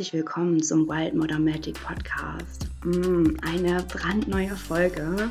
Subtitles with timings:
[0.00, 2.70] herzlich willkommen zum Wild Modern Magic Podcast.
[2.84, 5.30] Mm, eine brandneue Folge.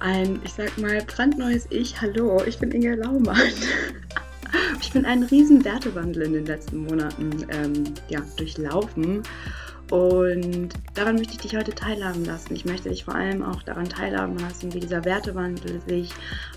[0.00, 2.00] Ein, ich sag mal, brandneues Ich.
[2.00, 3.36] Hallo, ich bin Inge Laumann.
[4.80, 9.22] Ich bin einen riesen Wertewandel in den letzten Monaten ähm, ja, durchlaufen.
[9.90, 12.54] Und daran möchte ich dich heute teilhaben lassen.
[12.56, 16.10] Ich möchte dich vor allem auch daran teilhaben lassen, wie dieser Wertewandel sich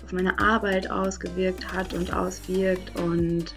[0.04, 3.54] auf meine Arbeit ausgewirkt hat und auswirkt und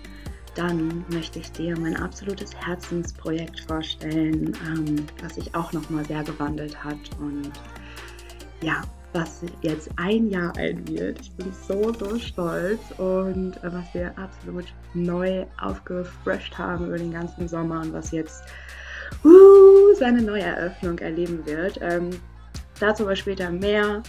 [0.55, 6.83] dann möchte ich dir mein absolutes Herzensprojekt vorstellen, ähm, was sich auch nochmal sehr gewandelt
[6.83, 7.51] hat und
[8.61, 8.81] ja,
[9.13, 11.21] was jetzt ein Jahr alt wird.
[11.21, 17.11] Ich bin so, so stolz und äh, was wir absolut neu aufgefrischt haben über den
[17.11, 18.43] ganzen Sommer und was jetzt
[19.23, 21.79] uh, seine Neueröffnung erleben wird.
[21.81, 22.09] Ähm,
[22.79, 24.03] dazu aber später mehr.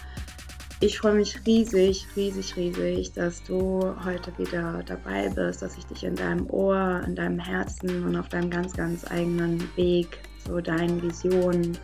[0.80, 6.05] Ich freue mich riesig, riesig, riesig, dass du heute wieder dabei bist, dass ich dich
[6.05, 11.02] in deinem Ohr, in deinem Herzen und auf deinem ganz, ganz eigenen Weg zu deinen
[11.02, 11.79] Visionen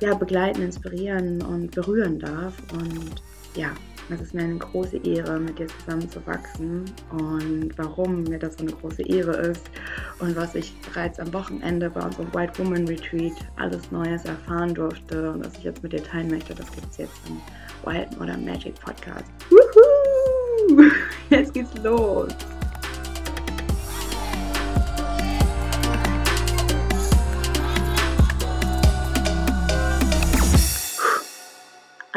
[0.00, 2.52] ja, begleiten, inspirieren und berühren darf.
[2.74, 3.22] Und
[3.54, 3.70] ja,
[4.10, 8.54] es ist mir eine große Ehre, mit dir zusammen zu wachsen und warum mir das
[8.56, 9.70] so eine große Ehre ist
[10.18, 15.32] und was ich bereits am Wochenende bei unserem White Woman Retreat alles Neues erfahren durfte
[15.32, 17.38] und was ich jetzt mit dir teilen möchte, das gibt es jetzt im
[17.84, 19.30] Wild Modern Magic Podcast.
[19.50, 20.84] Woohoo!
[21.30, 22.34] Jetzt geht's los!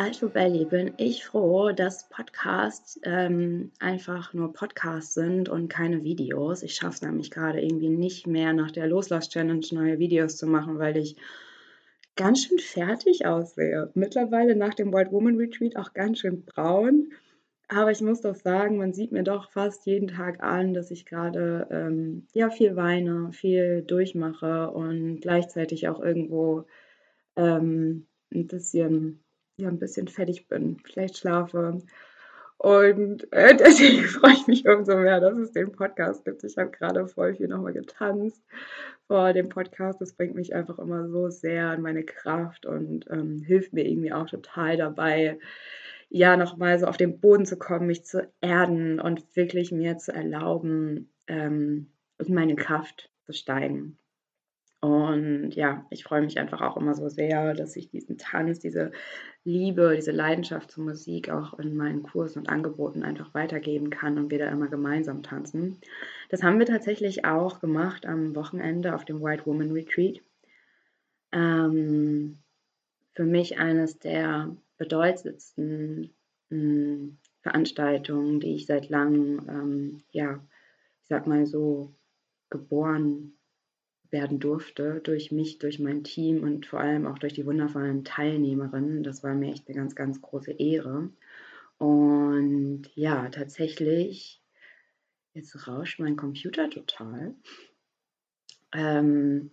[0.03, 6.63] Also Belly, bin ich froh, dass Podcasts ähm, einfach nur Podcasts sind und keine Videos.
[6.63, 10.79] Ich schaffe es nämlich gerade irgendwie nicht mehr nach der Loslass-Challenge neue Videos zu machen,
[10.79, 11.17] weil ich
[12.15, 13.91] ganz schön fertig aussehe.
[13.93, 17.11] Mittlerweile nach dem White Woman Retreat auch ganz schön braun.
[17.67, 21.05] Aber ich muss doch sagen, man sieht mir doch fast jeden Tag an, dass ich
[21.05, 26.65] gerade ähm, ja viel weine, viel durchmache und gleichzeitig auch irgendwo
[27.35, 29.19] ähm, ein bisschen
[29.57, 31.81] ja ein bisschen fertig bin, vielleicht schlafe.
[32.57, 36.43] Und äh, deswegen freue ich mich umso mehr, dass es den Podcast gibt.
[36.43, 38.43] Ich habe gerade voll viel nochmal getanzt
[39.07, 39.99] vor dem Podcast.
[39.99, 44.13] Das bringt mich einfach immer so sehr an meine Kraft und ähm, hilft mir irgendwie
[44.13, 45.39] auch total dabei,
[46.09, 50.13] ja, nochmal so auf den Boden zu kommen, mich zu erden und wirklich mir zu
[50.13, 53.97] erlauben, ähm, in meine Kraft zu steigen.
[54.81, 58.91] Und ja, ich freue mich einfach auch immer so sehr, dass ich diesen Tanz, diese
[59.43, 64.31] Liebe, diese Leidenschaft zur Musik auch in meinen Kursen und Angeboten einfach weitergeben kann und
[64.31, 65.77] wir da immer gemeinsam tanzen.
[66.29, 70.19] Das haben wir tatsächlich auch gemacht am Wochenende auf dem White Woman Retreat.
[71.31, 72.39] Ähm,
[73.13, 76.11] für mich eines der bedeutendsten
[76.49, 80.43] hm, Veranstaltungen, die ich seit langem, ähm, ja,
[81.03, 81.93] ich sag mal so,
[82.49, 83.33] geboren
[84.11, 89.03] werden durfte durch mich, durch mein Team und vor allem auch durch die wundervollen Teilnehmerinnen.
[89.03, 91.09] Das war mir echt eine ganz, ganz große Ehre.
[91.77, 94.41] Und ja, tatsächlich,
[95.33, 97.33] jetzt rauscht mein Computer total.
[98.73, 99.51] Ähm,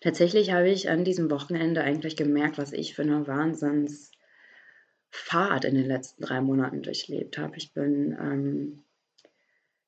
[0.00, 4.14] tatsächlich habe ich an diesem Wochenende eigentlich gemerkt, was ich für eine Wahnsinnsfahrt
[5.64, 7.56] in den letzten drei Monaten durchlebt habe.
[7.56, 8.82] Ich bin, ähm,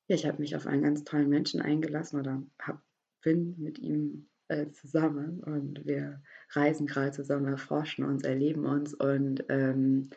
[0.07, 2.79] ja, ich habe mich auf einen ganz tollen Menschen eingelassen oder habe
[3.21, 9.45] bin mit ihm äh, zusammen und wir reisen gerade zusammen, erforschen uns, erleben uns und
[9.49, 10.09] ähm,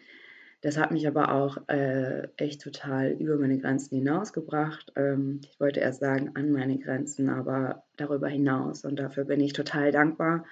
[0.63, 4.93] das hat mich aber auch äh, echt total über meine Grenzen hinausgebracht.
[4.95, 9.55] Ähm, ich wollte erst sagen an meine Grenzen, aber darüber hinaus und dafür bin ich
[9.55, 10.45] total dankbar.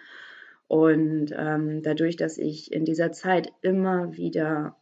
[0.67, 4.77] Und ähm, dadurch, dass ich in dieser Zeit immer wieder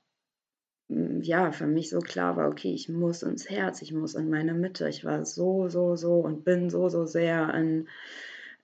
[0.89, 4.55] ja, für mich so klar war, okay, ich muss ins Herz, ich muss in meine
[4.55, 4.89] Mitte.
[4.89, 7.89] Ich war so, so, so und bin so, so sehr in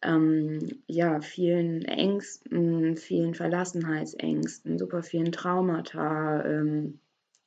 [0.02, 6.98] ähm, ja, vielen Ängsten, vielen Verlassenheitsängsten, super vielen Traumata ähm,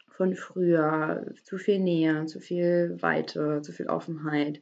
[0.09, 4.61] von früher, zu viel Nähe, zu viel Weite, zu viel Offenheit.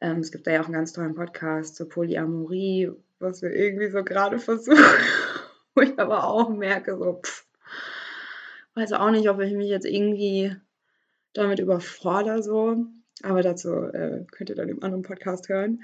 [0.00, 3.90] Ähm, es gibt da ja auch einen ganz tollen Podcast zur Polyamorie, was wir irgendwie
[3.90, 4.78] so gerade versuchen,
[5.74, 7.47] wo ich aber auch merke, so, pff,
[8.78, 10.54] weiß auch nicht, ob ich mich jetzt irgendwie
[11.32, 12.86] damit überfordere so.
[13.22, 15.82] Aber dazu äh, könnt ihr dann im anderen Podcast hören.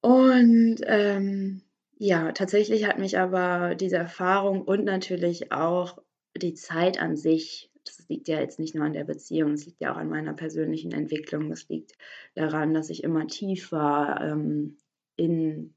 [0.00, 1.62] Und ähm,
[1.98, 5.98] ja, tatsächlich hat mich aber diese Erfahrung und natürlich auch
[6.36, 9.80] die Zeit an sich, das liegt ja jetzt nicht nur an der Beziehung, es liegt
[9.80, 11.92] ja auch an meiner persönlichen Entwicklung, das liegt
[12.34, 14.78] daran, dass ich immer tiefer ähm,
[15.16, 15.74] in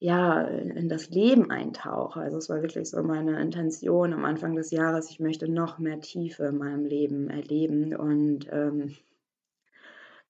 [0.00, 2.20] ja, in das Leben eintauche.
[2.20, 6.00] Also es war wirklich so meine Intention am Anfang des Jahres, ich möchte noch mehr
[6.00, 7.94] Tiefe in meinem Leben erleben.
[7.94, 8.96] Und ähm,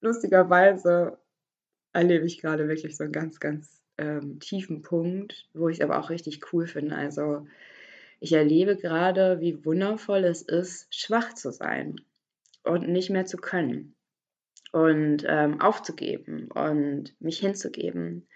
[0.01, 1.17] lustigerweise
[1.93, 6.09] erlebe ich gerade wirklich so einen ganz, ganz, ähm, tiefen Punkt, wo ich's aber auch
[6.09, 6.95] richtig cool finde.
[6.95, 7.47] Also,
[8.19, 11.95] ich erlebe gerade, wie wundervoll es ist, schwach zu sein
[12.63, 13.95] und nicht mehr zu können
[14.73, 18.27] und, ähm, aufzugeben und mich hinzugeben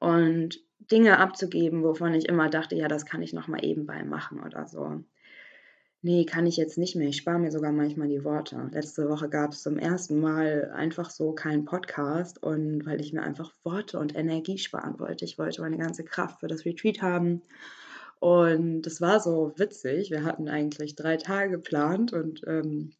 [0.00, 0.60] und
[0.90, 4.66] Dinge abzugeben, wovon ich immer dachte: „Ja, das kann ich noch mal ebenbei machen“ oder
[4.66, 5.04] so.
[6.02, 7.08] Ne, kann ich jetzt nicht mehr.
[7.08, 8.70] Ich spare mir sogar manchmal die Worte.
[8.72, 13.52] Letzte Woche gab's zum ersten Mal einfach so keinen Podcast und weil ich mir einfach
[13.64, 15.24] Worte und Energie sparen wollte.
[15.24, 17.42] Ich wollte meine ganze Kraft für das Retreat haben
[18.20, 20.10] und das war so witzig.
[20.10, 22.92] Wir hatten eigentlich 3 Tage geplant und, ähm,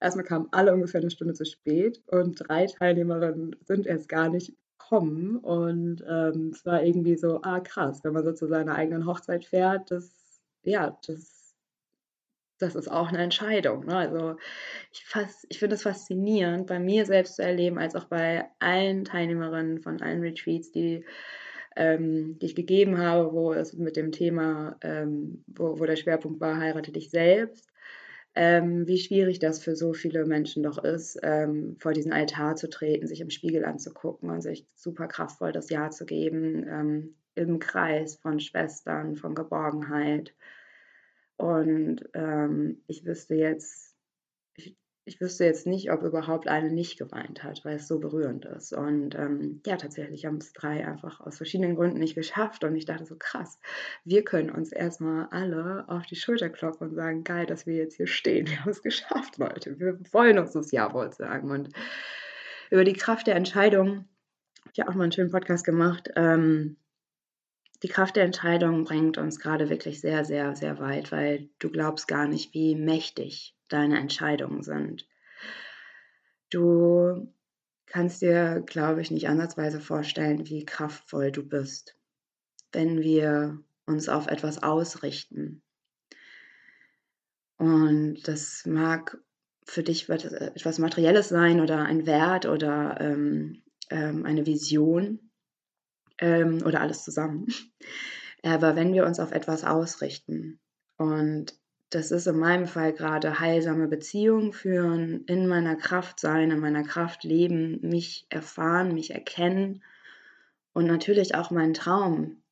[0.00, 4.30] erst mal kamen alle ungefähr 'ne Stunde zu spät und 3 Teilnehmerinnen sind erst gar
[4.30, 4.54] nicht
[4.90, 9.06] gekommen und, ähm, es war irgendwie so: „Ah krass, wenn man so zu seiner eigenen
[9.06, 11.52] Hochzeit fährt, das ja, das
[12.60, 13.96] das ist auch 'ne Entscheidung“, ne?
[13.96, 14.36] Also,
[14.92, 15.04] ich
[15.48, 20.00] ich finde es faszinierend, bei mir selbst zu erleben, als auch bei allen Teilnehmerinnen von
[20.02, 21.04] allen Retreats, die
[21.76, 26.40] ähm, die ich gegeben habe, wo es mit dem Thema ähm, wo wo der Schwerpunkt
[26.40, 27.69] war: „Heirate dich selbst“,
[28.34, 32.68] ähm, wie schwierig das für so viele Menschen doch ist, ähm, vor diesen Altar zu
[32.70, 37.58] treten, sich im Spiegel anzugucken und sich super kraftvoll das Ja zu geben, ähm, im
[37.58, 40.34] Kreis von Schwestern, von Geborgenheit.
[41.36, 43.89] Und, ähm, ich wüsste jetzt
[45.04, 48.72] ich wüsste jetzt nicht, ob überhaupt eine nicht geweint hat, weil's so berührend ist.
[48.72, 53.06] Und, ähm, ja, tatsächlich haben's 3 einfach aus verschiedenen Gründen nicht geschafft und ich dachte
[53.06, 53.58] so: „Krass,
[54.04, 57.76] wir können uns erst mal alle auf die Schulter klopfen und sagen: ‚Geil, dass wir
[57.76, 58.46] jetzt hier stehen.
[58.48, 59.78] Wir haben's geschafft, Leute.
[59.80, 61.70] Wir wollen uns das Ja-Wort sagen.'“ Und
[62.70, 64.08] über die Kraft der Entscheidung
[64.60, 66.10] habe ich ja auch mal 'n schönen Podcast gemacht.
[66.16, 66.76] Ähm,
[67.82, 72.08] die Kraft der Entscheidung bringt uns grade wirklich sehr, sehr, sehr weit, weil du glaubst
[72.08, 75.08] gar nicht, wie mächtig deine Entscheidungen sind.
[76.50, 77.32] Du
[77.86, 81.96] kannst dir, glaube ich, nicht ansatzweise vorstellen, wie kraftvoll du bist,
[82.72, 85.62] wenn wir uns auf etwas ausrichten.
[87.56, 89.18] Und das mag
[89.64, 95.30] für dich äh, etwas Materielles sein oder ein Wert oder, ähm, ähm, eine Vision,
[96.20, 97.46] ähm, oder alles zusammen.
[98.42, 100.60] Aber wenn wir uns auf etwas ausrichten
[100.96, 101.54] und
[101.90, 106.84] das ist in meinem Fall grade heilsame Beziehungen führen, in meiner Kraft sein, in meiner
[106.84, 109.82] Kraft leben, mich erfahren, mich erkennen
[110.72, 112.42] und natürlich auch meinen Traum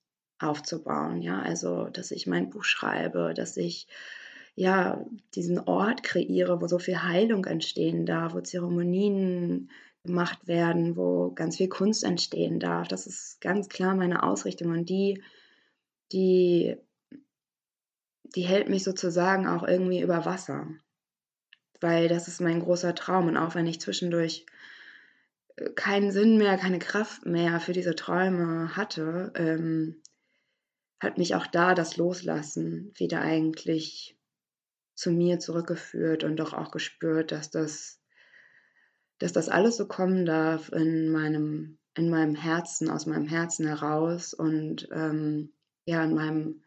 [0.40, 1.40] aufzubauen, ja?
[1.40, 3.86] Also, dass ich mein Buch schreibe, dass ich,
[4.54, 5.04] ja,
[5.34, 9.70] diesen Ort kreiere, wo so viel Heilung entstehen darf, wo Zeremonien
[10.04, 12.88] gemacht werden, wo ganz viel Kunst entstehen darf.
[12.88, 15.22] Das ist ganz klar meine Ausrichtung und die
[16.12, 16.76] die
[18.34, 20.68] die hält mich sozusagen auch irgendwie über Wasser,
[21.80, 23.28] weil das ist mein großer Traum.
[23.28, 24.46] Und auch wenn ich zwischendurch,
[25.56, 30.02] äh, keinen Sinn mehr, keine Kraft mehr für diese Träume hatte, ähm,
[31.00, 34.16] hat mich auch da das Loslassen wieder eigentlich
[34.94, 37.96] zu mir zurückgeführt und doch auch gespürt, dass das
[39.20, 44.32] dass das alles so kommen darf in meinem in meinem Herzen, aus meinem Herzen heraus
[44.32, 45.52] und, ähm,
[45.84, 46.62] ja, in meinem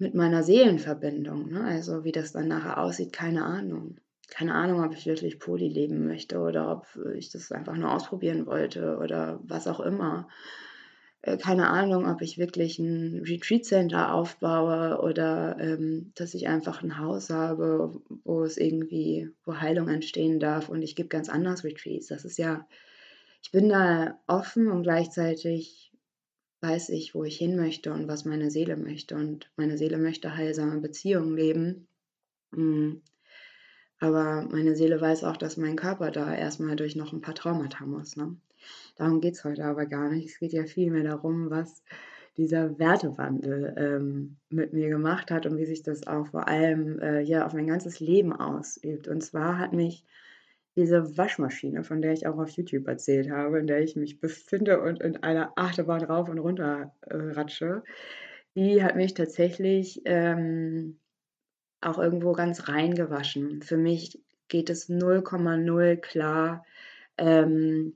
[0.00, 1.62] mit meiner Seelenverbindung, ne?
[1.64, 3.96] Also, wie das dann nachher aussieht, keine Ahnung.
[4.28, 8.46] Keine Ahnung, ob ich wirklich Poly leben möchte oder ob ich das einfach nur ausprobieren
[8.46, 10.28] wollte oder was auch immer.
[11.22, 16.98] Äh, keine Ahnung, ob ich wirklich 'n Retreat-Center aufbaue oder, ähm, dass ich einfach 'n
[16.98, 22.08] Haus habe, wo es irgendwie wo Heilung entstehen darf und ich gebe ganz anders Retreats.
[22.08, 22.66] Das ist ja
[23.42, 25.89] ich bin da offen und gleichzeitig
[26.60, 30.36] weiß ich, wo ich hin möchte und was meine Seele möchte und meine Seele möchte
[30.36, 31.88] heilsame Beziehungen leben.
[32.54, 33.02] Hm,
[34.00, 37.34] aber meine Seele weiß auch, dass mein Körper da erst mal durch noch 'n paar
[37.34, 38.36] Traumata muss, ne?
[38.96, 40.28] Darum geht's heute aber gar nicht.
[40.30, 41.82] Es geht ja vielmehr darum, was
[42.36, 47.22] dieser Wertewandel, ähm, mit mir gemacht hat und wie sich das auch vor allem, äh,
[47.22, 49.08] ja, auf mein ganzes Leben ausübt.
[49.08, 50.04] Und zwar hat mich
[50.80, 54.80] diese Waschmaschine, von der ich auch auf YouTube erzählt habe, in der ich mich befinde
[54.80, 57.82] und in einer Achterbahn rauf und runter, äh, ratsche,
[58.56, 60.98] die hat mich tatsächlich, ähm,
[61.80, 63.62] auch irgendwo ganz rein gewaschen.
[63.62, 66.64] Für mich geht es 0,0 klar,
[67.16, 67.94] ähm,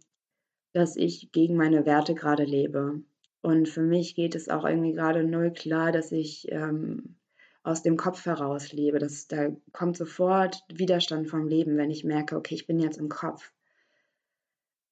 [0.72, 3.02] dass ich gegen meine Werte grade lebe.
[3.42, 7.16] Und für mich geht es auch irgendwie grade 0 klar, dass ich, ähm,
[7.64, 8.98] aus dem Kopf heraus lebe.
[9.00, 13.08] Das da kommt sofort Widerstand vom Leben, wenn ich merke: „Okay, ich bin jetzt im
[13.08, 13.52] Kopf.“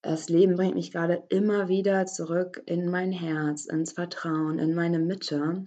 [0.02, 4.98] Das Leben bringt mich grade immer wieder zurück in mein Herz, ins Vertrauen, in meine
[4.98, 5.64] Mitte,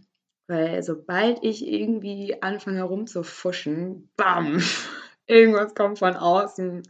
[0.48, 4.60] weil sobald ich irgendwie anfange rumzufuschen, bam,
[5.28, 6.84] irgendwas kommt von außen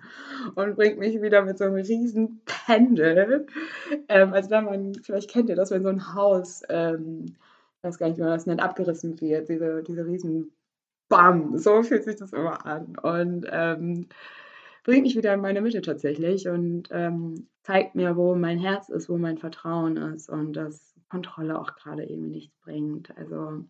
[0.55, 3.45] und bringt mich wieder mit so einem riesen Pendel.
[4.07, 7.35] Ähm, als wenn man, vielleicht kennt ihr das, wenn so ein Haus, ähm,
[7.85, 10.51] ich weiß gar nicht, wie man das nennt, abgerissen wird, diese, diese riesen
[11.07, 12.97] Bam, so fühlt sich das immer an.
[12.97, 14.09] Und ähm,
[14.83, 19.07] bringt mich wieder in meine Mitte tatsächlich und ähm, zeigt mir, wo mein Herz ist,
[19.07, 23.15] wo mein Vertrauen ist und dass Kontrolle auch gerade irgendwie nichts bringt.
[23.17, 23.65] Also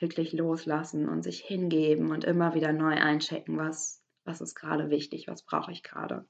[0.00, 5.28] wirklich loslassen und sich hingeben und immer wieder neu einchecken, was, was ist gerade wichtig,
[5.28, 6.26] was brauche ich gerade.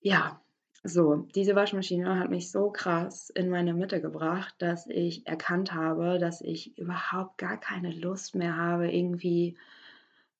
[0.00, 0.40] Ja,
[0.84, 6.18] so, diese Waschmaschine hat mich so krass in meine Mitte gebracht, dass ich erkannt habe,
[6.18, 9.56] dass ich überhaupt gar keine Lust mehr habe, irgendwie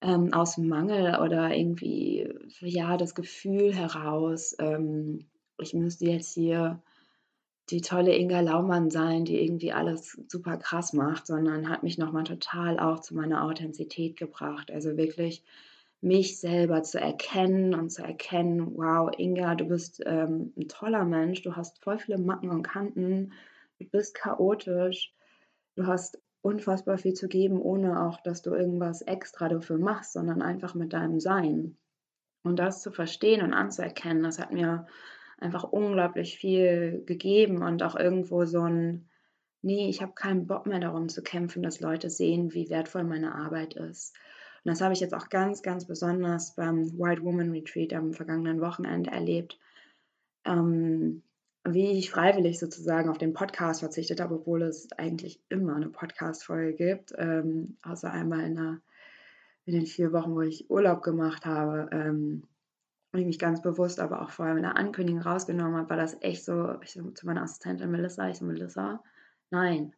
[0.02, 2.28] ähm, aus Mangel oder irgendwie,
[2.60, 5.26] ja, das Gefühl heraus, ähm,
[5.58, 6.82] ich müsste jetzt hier
[7.70, 12.24] die tolle Inga Laumann sein, die irgendwie alles super krass macht, sondern hat mich nochmal
[12.24, 14.70] total auch zu meiner Authentizität gebracht.
[14.70, 15.42] Also wirklich
[16.04, 21.42] mich selber zu erkennen und zu erkennen, wow, Inga, du bist ähm, ein toller Mensch,
[21.42, 23.32] du hast voll viele Macken und Kanten,
[23.78, 25.14] du bist chaotisch,
[25.76, 30.42] du hast unfassbar viel zu geben, ohne auch, dass du irgendwas extra dafür machst, sondern
[30.42, 31.78] einfach mit deinem Sein.
[32.42, 34.87] Und das zu verstehen und anzuerkennen, das hat mir
[35.38, 39.08] einfach unglaublich viel gegeben und auch irgendwo so ein,
[39.62, 43.34] nee, ich habe keinen Bock mehr darum zu kämpfen, dass Leute sehen, wie wertvoll meine
[43.34, 44.14] Arbeit ist.
[44.64, 48.62] Und das habe ich jetzt auch ganz, ganz besonders beim White Woman Retreat am vergangenen
[48.62, 49.59] Wochenende erlebt,
[50.47, 51.23] ähm,
[51.66, 56.75] wie ich freiwillig sozusagen auf den Podcast verzichtet habe, obwohl es eigentlich immer eine Podcast-Folge
[56.75, 58.80] gibt, ähm, außer einmal in, der,
[59.66, 61.88] in, den vier Wochen, wo ich Urlaub gemacht habe.
[61.92, 62.44] Ähm,
[63.12, 66.16] und ich mich ganz bewusst aber auch vorher mit einer Ankündigung rausgenommen habe, war das
[66.21, 69.02] echt so, ich so zu meiner Assistentin Melissa, ich so, Melissa,
[69.50, 69.94] nein,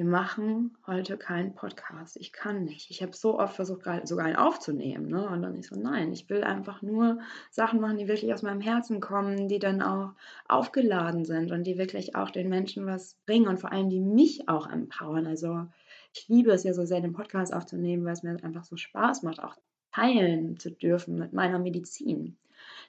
[0.00, 2.16] wir machen heute keinen Podcast.
[2.16, 2.90] Ich kann nicht.
[2.90, 5.08] Ich habe so oft versucht, sogar einen aufzunehmen.
[5.08, 5.28] Ne?
[5.28, 7.18] Und dann ich so, nein, ich will einfach nur
[7.50, 10.14] Sachen machen, die wirklich aus meinem Herzen kommen, die dann auch
[10.48, 14.48] aufgeladen sind und die wirklich auch den Menschen was bringen und vor allem die mich
[14.48, 15.26] auch empowern.
[15.26, 15.66] Also
[16.14, 19.22] ich liebe es ja so sehr, den Podcast aufzunehmen, weil es mir einfach so Spaß
[19.22, 19.56] macht, auch
[19.92, 22.38] teilen zu dürfen mit meiner Medizin.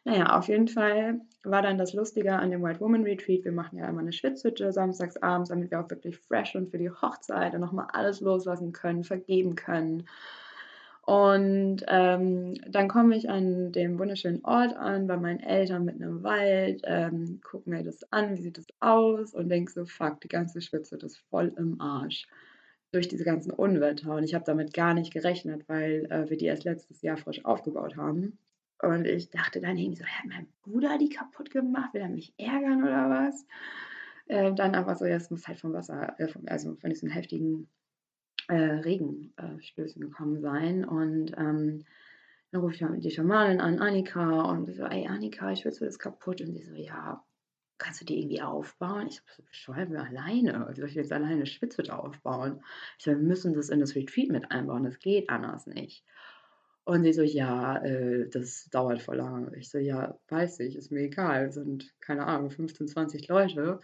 [0.03, 3.43] Naja, auf jeden Fall war dann das Lustige an dem White Woman Retreat.
[3.45, 6.79] Wir machen ja immer eine Schwitzhütte samstags abends, damit wir auch wirklich fresh und für
[6.79, 10.07] die Hochzeit und nochmal alles loslassen können, vergeben können.
[11.03, 16.23] Und ähm, dann komme ich an dem wunderschönen Ort an, bei meinen Eltern mit einem
[16.23, 20.27] Wald, ähm, gucke mir das an, wie sieht das aus und denke so, fuck, die
[20.27, 22.27] ganze Schwitzhütte ist voll im Arsch
[22.91, 24.15] durch diese ganzen Unwetter.
[24.15, 27.45] Und ich habe damit gar nicht gerechnet, weil äh, wir die erst letztes Jahr frisch
[27.45, 28.37] aufgebaut haben.
[28.81, 31.93] Und ich dachte dann irgendwie so, hat mein Bruder die kaputt gemacht?
[31.93, 33.45] Will er mich ärgern oder was?
[34.25, 37.09] Äh, dann aber so, ja, es muss halt vom Wasser, äh, vom, also von diesen
[37.09, 37.69] heftigen
[38.47, 40.85] äh, Regenstößen gekommen sein.
[40.85, 41.83] Und ähm,
[42.51, 45.85] dann rufe ich mal die Schamanin an, Annika, und so, ey Annika, ich will so
[45.85, 46.41] das kaputt.
[46.41, 47.23] Und sie so, ja,
[47.77, 49.07] kannst du die irgendwie aufbauen?
[49.07, 50.67] Ich so, beschreiben wir alleine.
[50.69, 52.63] Wie soll ich jetzt alleine eine aufbauen?
[52.97, 56.05] Ich so, wir müssen das in das Retreat mit einbauen, das geht anders nicht.
[56.83, 59.55] Und sie so, ja, äh, das dauert voll lange.
[59.57, 61.45] Ich so, ja, weiß ich, ist mir egal.
[61.45, 63.79] Es sind, keine Ahnung, 15, 20 Leute.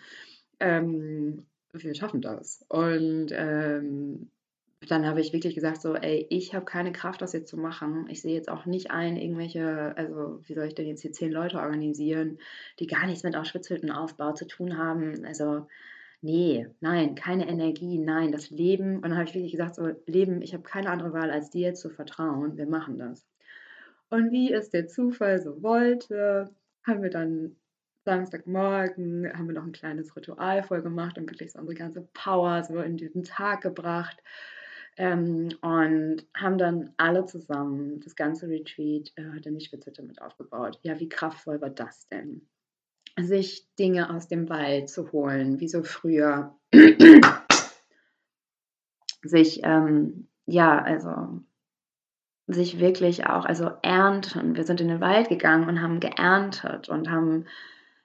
[0.59, 2.65] Ähm, wir schaffen das.
[2.69, 4.31] Und ähm,
[4.87, 8.07] dann habe ich wirklich gesagt, so, ey, ich habe keine Kraft, das jetzt zu machen.
[8.09, 11.31] Ich sehe jetzt auch nicht ein, irgendwelche, also wie soll ich denn jetzt hier zehn
[11.31, 12.39] Leute organisieren,
[12.79, 15.25] die gar nichts mit Auschwitzhüttenaufbau zu tun haben.
[15.25, 15.67] Also
[16.21, 18.97] nee, nein, keine Energie, nein, das Leben.
[18.97, 21.73] Und dann habe ich wirklich gesagt, so, Leben, ich habe keine andere Wahl, als dir
[21.73, 22.57] zu vertrauen.
[22.57, 23.25] Wir machen das.
[24.09, 26.49] Und wie es der Zufall so wollte,
[26.85, 27.55] haben wir dann
[28.05, 32.63] Samstagmorgen, haben wir noch ein kleines Ritual voll gemacht und wirklich so unsere ganze Power
[32.63, 34.23] so in diesen Tag gebracht.
[34.95, 40.79] Ähm, und haben dann alle zusammen das ganze Retreat äh, der Nichtspitzhütte mit aufgebaut.
[40.81, 42.47] Ja, wie kraftvoll war das denn?
[43.19, 46.55] Sich Dinge aus dem Wald zu holen, wie so früher.
[49.23, 51.41] sich, ähm, ja, also
[52.47, 54.55] sich wirklich auch, also ernten.
[54.55, 57.45] Wir sind in den Wald gegangen und haben geerntet und haben,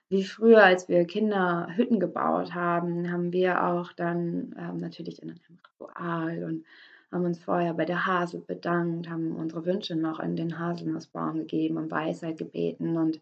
[0.09, 5.31] wie früher, als wir Kinder Hütten gebaut haben, haben wir auch dann ähm, natürlich in
[5.31, 5.40] einem
[5.81, 6.64] Ritual und
[7.12, 11.76] haben uns vorher bei der Hasel bedankt, haben unsere Wünsche noch in den Haselnussbaum gegeben
[11.76, 13.21] und Weisheit gebeten und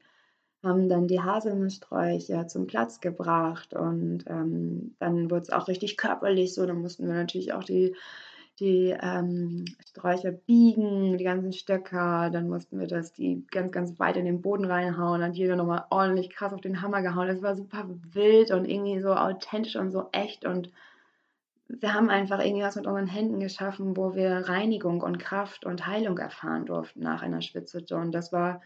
[0.63, 6.55] haben dann die Haselnusssträucher zum Platz gebracht und ähm, dann wurde es auch richtig körperlich
[6.55, 6.67] so.
[6.67, 7.97] Dann mussten wir natürlich auch die,
[8.59, 12.29] die ähm, Sträucher biegen, die ganzen Stöcker.
[12.31, 15.21] Dann mussten wir das die ganz, ganz weit in den Boden reinhauen.
[15.21, 17.29] Dann hat jeder nochmal ordentlich krass auf den Hammer gehauen.
[17.29, 20.71] Das war super wild und irgendwie so authentisch und so echt und
[21.81, 25.87] wir haben einfach irgendwie was mit unseren Händen geschaffen, wo wir Reinigung und Kraft und
[25.87, 27.97] Heilung erfahren durften nach einer Schwitzhütte.
[27.97, 28.61] Und das war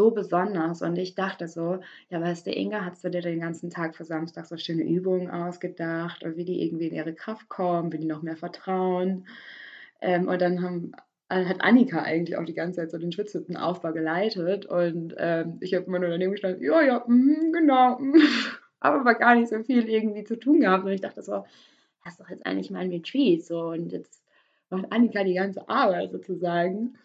[0.00, 0.80] so besonders.
[0.80, 4.04] Und ich dachte so, ja, weißt du, Inga, hast du dir den ganzen Tag für
[4.04, 8.06] Samstag so schöne Übungen ausgedacht und wie die irgendwie in ihre Kraft kommen, wie die
[8.06, 9.26] noch mehr vertrauen.
[10.00, 10.92] Ähm, und dann haben,
[11.28, 14.64] hat Annika eigentlich auch die ganze Zeit so den Schwitzhüttenaufbau geleitet.
[14.64, 17.98] Und ähm, ich habe immer nur daneben gestanden, ja, ja, mh, genau.
[17.98, 18.18] Mh.
[18.80, 20.86] aber war gar nicht so viel irgendwie zu tun gehabt.
[20.86, 21.44] Und ich dachte so,
[22.04, 23.44] das ist doch jetzt eigentlich mein Retreat.
[23.44, 24.24] So, und jetzt
[24.70, 26.96] macht Annika die ganze Arbeit sozusagen.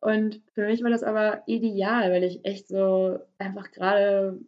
[0.00, 4.40] Und für mich war das aber ideal, weil ich echt so einfach gerade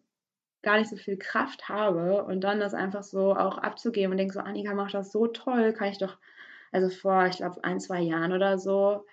[0.62, 4.32] gar nicht so viel Kraft habe und dann das einfach so auch abzugeben und denke
[4.32, 6.18] so, Annika macht das so toll, kann ich doch,
[6.70, 9.04] also vor, ich glaube, ein, zwei Jahren oder so,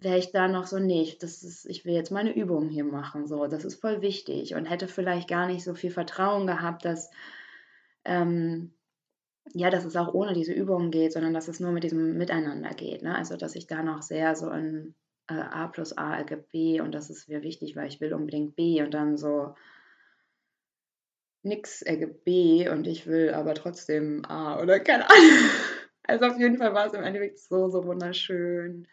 [0.00, 1.22] wäre ich da noch so nicht.
[1.22, 4.66] Das ist, ich will jetzt meine Übungen hier machen, so, das ist voll wichtig und
[4.66, 7.10] hätte vielleicht gar nicht so viel Vertrauen gehabt, dass,
[8.04, 8.74] ähm,
[9.52, 12.70] ja, dass es auch ohne diese Übungen geht, sondern dass es nur mit diesem Miteinander
[12.70, 13.02] geht.
[13.02, 13.14] Ne?
[13.14, 14.94] Also, dass ich da noch sehr so in
[15.28, 18.56] äh, A plus A ergibt B und das ist mir wichtig, weil ich will unbedingt
[18.56, 19.54] B und dann so
[21.42, 25.50] nix ergibt B und ich will aber trotzdem A oder keine Ahnung.
[26.06, 28.86] Also auf jeden Fall war es im Endeffekt so, so wunderschön.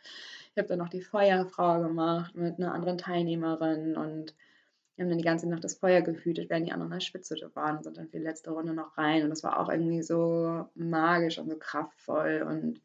[0.54, 4.34] Ich habe dann noch die Feuerfrau gemacht mit einer anderen Teilnehmerin und
[4.96, 7.36] wir haben dann die ganze Nacht das Feuer gehütet, während die anderen in der Spitze
[7.54, 9.24] waren und sind dann für die letzte Runde noch rein.
[9.24, 12.80] Und das war auch irgendwie so magisch und so kraftvoll und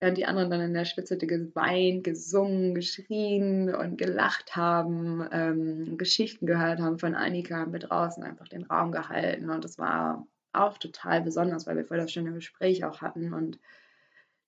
[0.00, 6.46] während die anderen dann in der Schwitzhütte geweint, gesungen, geschrien und gelacht haben, ähm, Geschichten
[6.46, 10.78] gehört haben von Annika, haben wir draußen einfach den Raum gehalten und das war auch
[10.78, 13.58] total besonders, weil wir voll das schöne Gespräch auch hatten und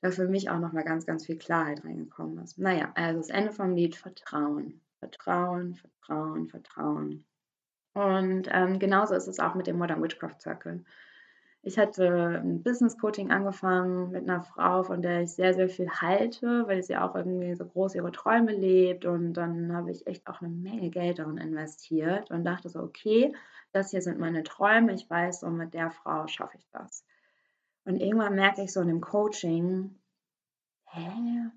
[0.03, 2.59] da für mich auch nochmal ganz, ganz viel Klarheit reingekommen ist.
[2.59, 4.81] Naja, also das Ende vom Lied Vertrauen.
[4.99, 7.25] Vertrauen, Vertrauen, Vertrauen.
[7.95, 10.85] Und ähm, genauso ist es auch mit dem Modern Witchcraft Circle.
[11.67, 15.91] Ich hatte ein Business Coaching angefangen mit einer Frau, von der ich sehr, sehr viel
[15.91, 19.05] halte, weil sie auch irgendwie so groß ihre Träume lebt.
[19.05, 23.35] Und dann habe ich echt auch eine Menge Geld darin investiert und dachte so, okay,
[23.73, 24.95] das hier sind meine Träume.
[24.95, 27.05] Ich weiß, so mit der Frau schaffe ich das.
[27.85, 29.99] Und irgendwann merke ich so in dem Coaching,
[30.85, 31.50] hä?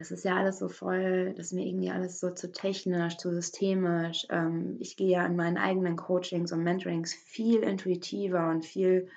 [0.00, 3.34] Das ist ja alles so voll, das ist mir irgendwie alles so zu technisch, zu
[3.34, 4.26] systemisch.
[4.30, 9.08] Ähm, ich gehe ja in meinen eigenen Coachings und Mentorings viel intuitiver und viel,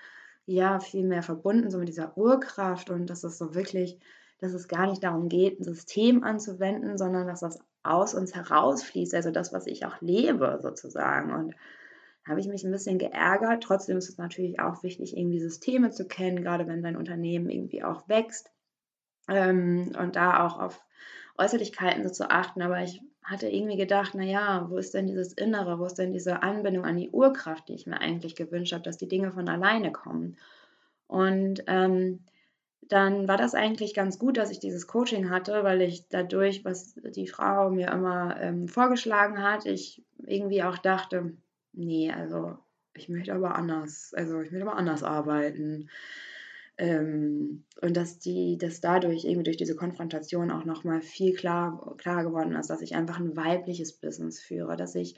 [0.46, 3.98] ja, viel mehr verbunden, so mit dieser Urkraft und dass es so wirklich,
[4.40, 9.16] dass es gar nicht darum geht, ein System anzuwenden, sondern dass das aus uns herausfließt,
[9.16, 11.32] also das, was ich auch lebe sozusagen.
[11.32, 11.56] Und
[12.26, 13.64] da habe ich mich ein bisschen geärgert.
[13.64, 17.86] Trotzdem ist es natürlich auch wichtig, irgendwie Systeme zu kennen, gerade wenn dein Unternehmen irgendwie
[17.86, 18.53] auch wächst
[19.28, 20.84] ähm, und da auch auf
[21.38, 22.62] Äußerlichkeiten so zu achten.
[22.62, 26.44] Aber ich hatte irgendwie gedacht, naja, wo ist denn dieses Innere, wo ist denn diese
[26.44, 29.92] Anbindung an die Urkraft, die ich mir eigentlich gewünscht habe, dass die Dinge von alleine
[29.92, 30.38] kommen.
[31.08, 32.20] Und ähm,
[32.90, 36.96] dann war das eigentlich ganz gut, dass ich dieses Coaching hatte, weil ich dadurch, was
[36.96, 41.34] die Frau mir immer ähm, vorgeschlagen hat, ich irgendwie auch dachte,
[41.72, 42.58] nee, also
[42.94, 45.90] ich möchte aber anders, also ich möchte aber anders arbeiten.
[46.78, 52.24] Ähm, und dass die, dass dadurch irgendwie durch diese Konfrontation auch nochmal viel klar, klar
[52.24, 55.16] geworden ist, dass ich einfach ein weibliches Business führe, dass ich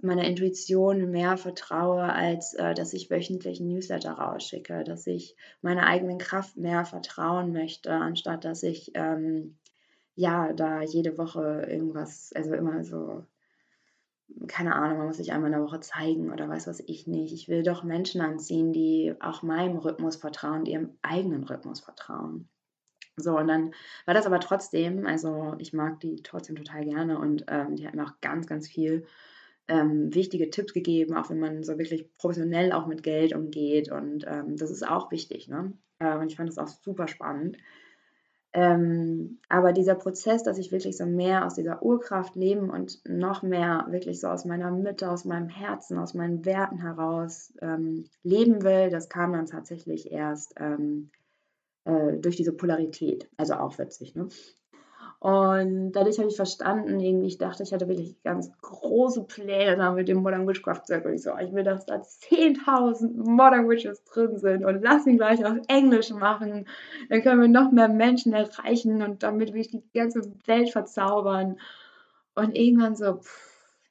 [0.00, 5.86] meiner Intuition mehr vertraue, als äh, dass ich wöchentlich ein Newsletter rausschicke, dass ich meiner
[5.86, 9.56] eigenen Kraft mehr vertrauen möchte, anstatt dass ich ähm,
[10.14, 13.24] ja da jede Woche irgendwas, also immer so
[14.46, 17.32] keine Ahnung, man muss sich einmal in der Woche zeigen oder weiß was ich nicht.
[17.32, 22.48] Ich will doch Menschen anziehen, die auch meinem Rhythmus vertrauen, die ihrem eigenen Rhythmus vertrauen.
[23.16, 23.72] So, und dann
[24.06, 27.94] war das aber trotzdem, also ich mag die trotzdem total gerne und ähm, die hat
[27.94, 29.06] mir auch ganz, ganz viel
[29.66, 34.24] ähm, wichtige Tipps gegeben, auch wenn man so wirklich professionell auch mit Geld umgeht und
[34.26, 35.48] ähm, das ist auch wichtig.
[35.48, 35.72] Ne?
[35.98, 37.56] Äh, und ich fand das auch super spannend.
[38.60, 43.44] Ähm, aber dieser Prozess, dass ich wirklich so mehr aus dieser Urkraft leben und noch
[43.44, 48.64] mehr wirklich so aus meiner Mitte, aus meinem Herzen, aus meinen Werten heraus ähm, leben
[48.64, 51.10] will, das kam dann tatsächlich erst ähm,
[51.84, 53.30] äh, durch diese Polarität.
[53.36, 54.26] Also auch witzig, ne?
[55.20, 60.06] Und dadurch habe ich verstanden, irgendwie, ich dachte, ich hatte wirklich ganz große Pläne mit
[60.06, 61.12] dem Modern Witchcraft Circle.
[61.14, 65.44] Ich so, ich will, dass da 10.000 Modern Witches drin sind und lass ihn gleich
[65.44, 66.68] auf Englisch machen.
[67.08, 71.58] Dann können wir noch mehr Menschen erreichen und damit will ich die ganze Welt verzaubern.
[72.36, 73.47] Und irgendwann so, pff,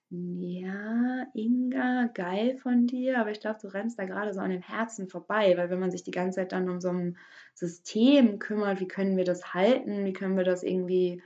[0.09, 4.61] ja, Inga, geil von dir, aber ich glaube, du rennst da gerade so an dem
[4.61, 7.17] Herzen vorbei, weil wenn man sich die ganze Zeit dann um so ein
[7.53, 11.21] System kümmert, wie können wir das halten, wie können wir das irgendwie,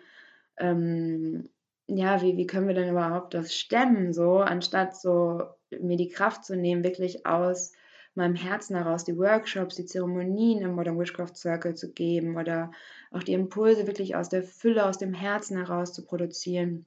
[0.58, 1.50] ähm,
[1.88, 5.44] ja, wie, wie können wir denn überhaupt das stemmen, so, anstatt so
[5.80, 7.74] mir die Kraft zu nehmen, wirklich aus
[8.16, 12.72] meinem Herzen heraus die Workshops, die Zeremonien im Modern Witchcraft Circle zu geben oder
[13.12, 16.86] auch die Impulse wirklich aus der Fülle, aus dem Herzen heraus zu produzieren.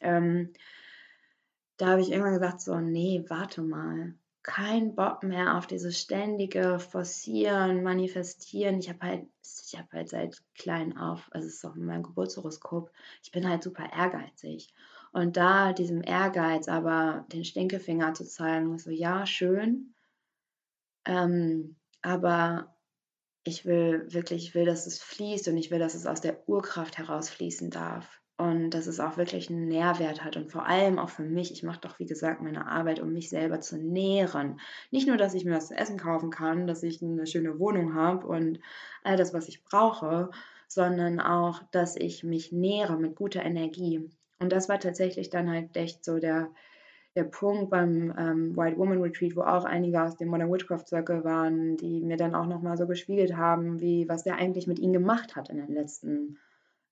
[0.00, 0.52] Ähm,
[1.76, 4.14] da habe ich irgendwann gesagt, so, nee, warte mal.
[4.42, 8.78] Kein Bock mehr auf dieses ständige Forcieren, Manifestieren.
[8.78, 9.26] Ich habe halt,
[9.66, 12.92] ich habe halt seit klein auf, also es ist auch mein Geburtshoroskop,
[13.24, 14.72] ich bin halt super ehrgeizig.
[15.12, 19.94] Und da diesem Ehrgeiz aber den Stinkefinger zu zeigen, so ja, schön,
[21.06, 22.76] ähm, aber
[23.44, 26.48] ich will wirklich, ich will, dass es fließt und ich will, dass es aus der
[26.48, 28.20] Urkraft herausfließen darf.
[28.38, 31.52] Und dass es auch wirklich einen Nährwert hat und vor allem auch für mich.
[31.52, 34.60] Ich mache doch, wie gesagt, meine Arbeit, um mich selber zu nähren.
[34.90, 37.94] Nicht nur, dass ich mir was zu essen kaufen kann, dass ich eine schöne Wohnung
[37.94, 38.60] habe und
[39.04, 40.30] all das, was ich brauche,
[40.68, 44.10] sondern auch, dass ich mich nähere mit guter Energie.
[44.38, 46.50] Und das war tatsächlich dann halt echt so der,
[47.14, 51.24] der Punkt beim ähm, White Woman Retreat, wo auch einige aus dem Modern Witchcraft Circle
[51.24, 54.92] waren, die mir dann auch nochmal so gespiegelt haben, wie was der eigentlich mit ihnen
[54.92, 56.45] gemacht hat in den letzten Jahren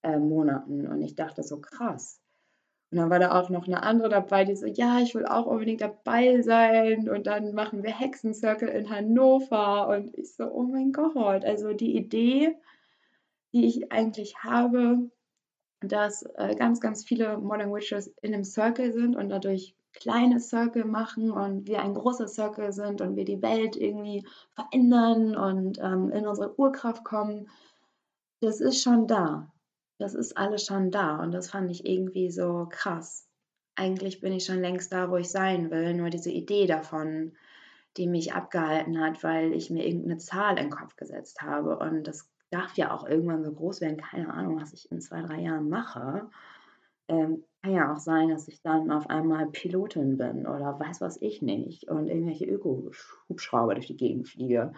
[0.05, 0.87] äh, Monaten.
[0.87, 2.21] Und ich dachte so, krass.
[2.91, 5.47] Und dann war da auch noch eine andere dabei, die so, ja, ich will auch
[5.47, 7.09] unbedingt dabei sein.
[7.09, 9.89] Und dann machen wir Hexencircle in Hannover.
[9.89, 11.45] Und ich so, oh mein Gott.
[11.45, 12.57] Also die Idee,
[13.53, 15.11] die ich eigentlich habe,
[15.81, 20.85] dass äh, ganz, ganz viele Modern Witches in einem Circle sind und dadurch kleine Circle
[20.85, 26.11] machen und wir ein großer Circle sind und wir die Welt irgendwie verändern und ähm,
[26.11, 27.49] in unsere Urkraft kommen,
[28.41, 29.54] das ist schon da
[29.99, 33.29] das ist alles schon da und das fand ich irgendwie so krass.
[33.77, 37.33] Eigentlich bin ich schon längst da, wo ich sein will, nur diese Idee davon,
[37.97, 42.05] die mich abgehalten hat, weil ich mir irgendeine Zahl in den Kopf gesetzt habe und
[42.07, 45.41] das darf ja auch irgendwann so groß werden, keine Ahnung, was ich in zwei, drei
[45.41, 46.29] Jahren mache.
[47.09, 51.21] Ähm, kann ja auch sein, dass ich dann auf einmal Pilotin bin oder weiß was
[51.21, 54.73] ich nicht und irgendwelche Öko-Hubschrauber durch die Gegend fliege.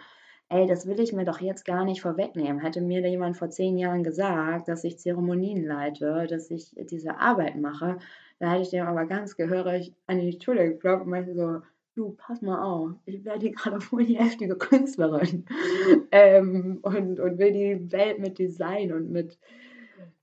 [0.49, 2.59] Ey, das will ich mir doch jetzt gar nicht vorwegnehmen.
[2.61, 7.17] Hätte mir da jemand vor zehn Jahren gesagt, dass ich Zeremonien leite, dass ich diese
[7.19, 7.97] Arbeit mache,
[8.39, 11.61] da hätte ich dem aber ganz gehörig an die Schulter geklopft und meinte so,
[11.95, 15.45] du, pass mal auf, ich werde hier gerade voll die heftige Künstlerin
[16.11, 19.39] ähm, und, und will die Welt mit Design und mit,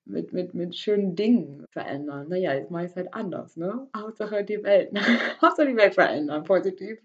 [0.05, 2.29] mit, mit, mit schönen Dingen verändern.
[2.29, 3.89] Naja, jetzt mache ich es halt anders, ne?
[3.97, 4.93] Hauptsache die Welt,
[5.43, 6.99] Hauptsache die Welt verändern, positiv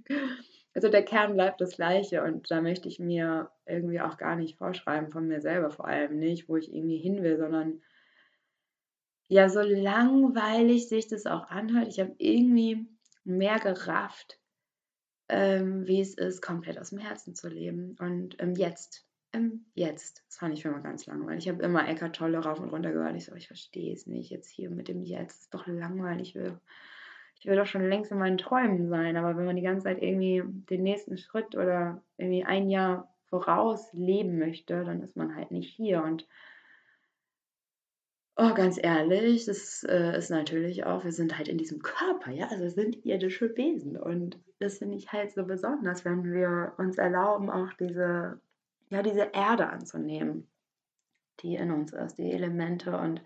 [0.79, 4.57] also der Kern bleibt das gleiche und da möchte ich mir irgendwie auch gar nicht
[4.57, 7.81] vorschreiben, von mir selber vor allem nicht, wo ich irgendwie hin will, sondern
[9.27, 12.87] ja, so langweilig sich das auch anhört, ich habe irgendwie
[13.25, 14.39] mehr gerafft,
[15.27, 19.05] ähm, wie es ist, komplett aus dem Herzen zu leben und im Jetzt.
[19.33, 20.23] Im Jetzt.
[20.27, 21.45] Das fand ich schon mal ganz langweilig.
[21.45, 23.17] Ich habe immer Eckart Tolle rauf und runter gehört.
[23.17, 25.39] Ich so, ich verstehe es nicht jetzt hier mit dem Jetzt.
[25.39, 26.35] Das ist doch langweilig.
[26.35, 26.57] Will
[27.39, 30.01] ich will doch schon längst in meinen Träumen sein, aber wenn man die ganze Zeit
[30.01, 35.51] irgendwie den nächsten Schritt oder irgendwie ein Jahr voraus leben möchte, dann ist man halt
[35.51, 36.03] nicht hier.
[36.03, 36.27] Und
[38.35, 42.47] oh, ganz ehrlich, das äh, ist natürlich auch, wir sind halt in diesem Körper, ja,
[42.47, 43.95] also sind irdische Wesen.
[43.95, 48.41] Und das finde ich halt so besonders, wenn wir uns erlauben, auch diese,
[48.89, 50.49] ja, diese Erde anzunehmen,
[51.39, 53.21] die in uns ist, die Elemente und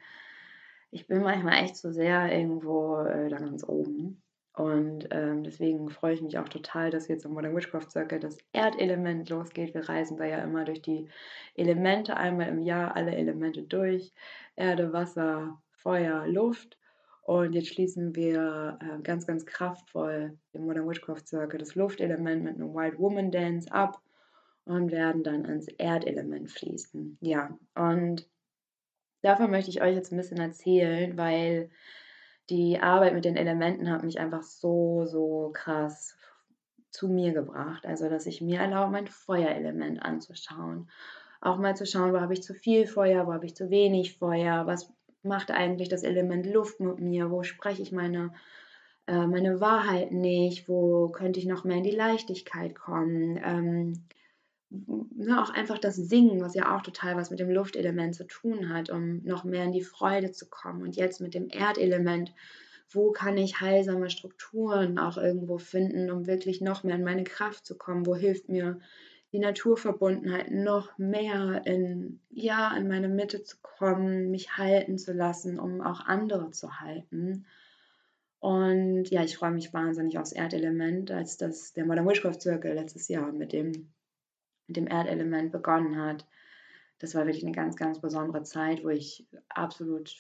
[0.94, 4.22] ich bin manchmal echt so sehr irgendwo äh, da ganz oben.
[4.56, 8.38] Und ähm, deswegen freue ich mich auch total, dass jetzt im Modern Witchcraft Circle das
[8.52, 9.74] Erdelement losgeht.
[9.74, 11.08] Wir reisen da ja immer durch die
[11.56, 14.14] Elemente, einmal im Jahr alle Elemente durch.
[14.56, 16.78] Erde, Wasser, Feuer, Luft.
[17.24, 22.56] Und jetzt schließen wir äh, ganz, ganz kraftvoll im Modern Witchcraft Circle das Luftelement mit
[22.56, 24.00] einem White Woman Dance ab
[24.66, 27.18] und werden dann ans Erdelement fließen.
[27.22, 28.28] Ja, und
[29.24, 31.70] davon möchte ich euch jetzt ein bisschen erzählen, weil
[32.50, 36.16] die Arbeit mit den Elementen hat mich einfach so, so krass
[36.92, 37.86] zu mir gebracht.
[37.86, 40.90] Also, dass ich mir erlaube, mein Feuerelement anzuschauen.
[41.42, 44.18] Auch mal zu schauen, wo habe ich zu viel Feuer, wo habe ich zu wenig
[44.18, 48.34] Feuer, was macht eigentlich das Element Luft mit mir, wo spreche ich meine,
[49.08, 53.40] äh, meine Wahrheit nicht, wo könnte ich noch mehr in die Leichtigkeit kommen.
[53.44, 54.06] Ähm,
[54.74, 58.70] ne, auch einfach das Singen, was ja auch total was mit dem Luftelement zu tun
[58.70, 60.82] hat, um noch mehr in die Freude zu kommen.
[60.82, 62.34] Und jetzt mit dem Erdelement,
[62.90, 67.66] wo kann ich heilsame Strukturen auch irgendwo finden, um wirklich noch mehr in meine Kraft
[67.66, 68.06] zu kommen?
[68.06, 68.80] Wo hilft mir
[69.32, 75.60] die Naturverbundenheit noch mehr in, ja, in meine Mitte zu kommen, mich halten zu lassen,
[75.60, 77.46] um auch andere zu halten?
[78.40, 83.08] Und ja, ich freue mich wahnsinnig aufs Erdelement, als das der Modern Witchcraft Circle letztes
[83.08, 83.94] Jahr mit dem
[84.68, 86.26] mit dem Erdelement begonnen hat.
[87.00, 90.16] Das war wirklich eine ganz, ganz besondere Zeit, wo ich absolut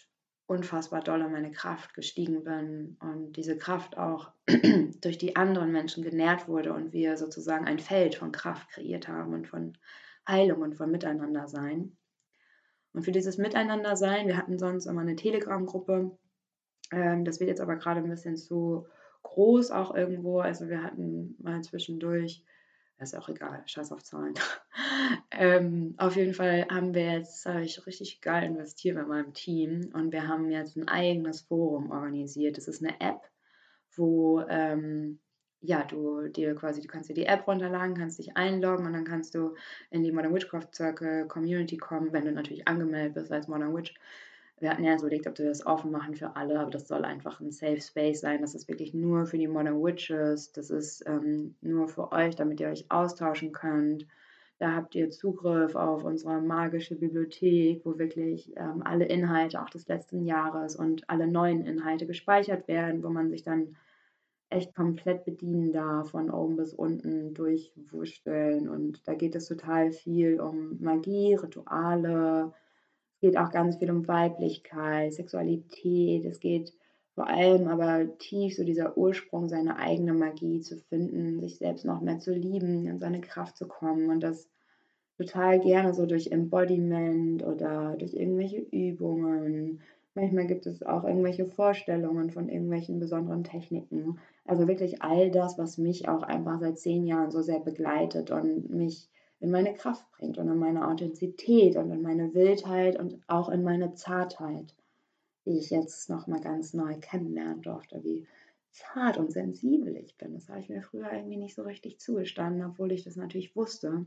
[0.46, 4.32] unfassbar doll in meine Kraft gestiegen bin und diese Kraft auch
[5.02, 9.34] durch die anderen Menschen genährt wurde und wir sozusagen ein Feld von Kraft kreiert haben
[9.34, 9.78] und von
[10.28, 11.96] Heilung und von Miteinandersein.
[12.94, 16.12] Und für dieses Miteinandersein, wir hatten sonst immer eine Telegram-Gruppe,
[16.92, 18.86] ähm, das wird jetzt aber gerade ein bisschen zu
[19.24, 20.40] groß auch irgendwo.
[20.40, 22.44] Also wir hatten mal zwischendurch
[23.04, 24.34] ist auch egal, scheiß auf Zahlen.
[25.32, 29.92] ähm, auf jeden Fall haben wir jetzt, habe ich richtig geil investiert mit meinem Team
[29.94, 32.58] und wir haben jetzt ein eigenes Forum organisiert.
[32.58, 33.22] Das ist eine App,
[33.96, 35.20] wo ähm,
[35.64, 39.06] ja, du dir quasi, du kannst dir die App runterladen, kannst dich einloggen und dann
[39.06, 39.56] kannst du
[39.92, 43.94] in die Modern Witchcraft Circle Community kommen, wenn du natürlich angemeldet bist als Modern Witch
[44.64, 47.40] wir hatten ja überlegt, ob wir das offen machen für alle, aber das soll einfach
[47.40, 48.42] ein Safe Space sein.
[48.42, 50.52] Das ist wirklich nur für die Modern Witches.
[50.54, 54.08] Das ist ähm, nur für euch, damit ihr euch austauschen könnt.
[54.60, 59.88] Da habt ihr Zugriff auf unsere magische Bibliothek, wo wirklich ähm, alle Inhalte auch des
[59.88, 63.76] letzten Jahres und alle neuen Inhalte gespeichert werden, wo man sich dann
[64.50, 68.70] echt komplett bedienen darf, von oben bis unten durchwurschteln.
[68.70, 72.54] Und da geht es total viel um Magie, Rituale,
[73.24, 76.26] geht auch ganz viel um Weiblichkeit, Sexualität.
[76.26, 76.74] Es geht
[77.16, 82.02] vor allem aber tief so dieser Ursprung, seine eigene Magie zu finden, sich selbst noch
[82.02, 84.50] mehr zu lieben, in seine Kraft zu kommen und das
[85.18, 89.80] total gerne so durch Embodiment oder durch irgendwelche Übungen.
[90.16, 94.20] Manchmal gibt es auch irgendwelche Vorstellungen von irgendwelchen besonderen Techniken.
[94.44, 98.70] Also wirklich all das, was mich auch einfach seit zehn Jahren so sehr begleitet und
[98.70, 99.08] mich
[99.44, 103.62] in meine Kraft bringt und in meine Authentizität und in meine Wildheit und auch in
[103.62, 104.74] meine Zartheit,
[105.46, 108.26] die ich jetzt nochmal ganz neu kennenlernen durfte, wie
[108.72, 110.34] zart und sensibel ich bin.
[110.34, 114.06] Das habe ich mir früher irgendwie nicht so richtig zugestanden, obwohl ich das natürlich wusste.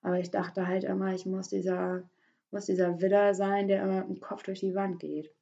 [0.00, 2.08] Aber ich dachte halt immer, ich muss dieser,
[2.52, 5.34] muss dieser Widder sein, der immer mit dem Kopf durch die Wand geht.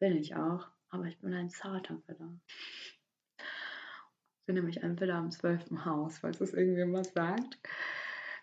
[0.00, 2.32] Bin ich auch, aber ich bin ein zarter Widder.
[3.38, 7.60] Ich bin nämlich ein Widder im zwölften Haus, falls das irgendjemand sagt.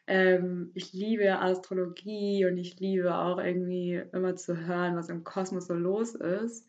[0.08, 5.68] Ähm, ich liebe Astrologie und ich liebe auch irgendwie immer zu hören, was im Kosmos
[5.68, 6.68] so los ist.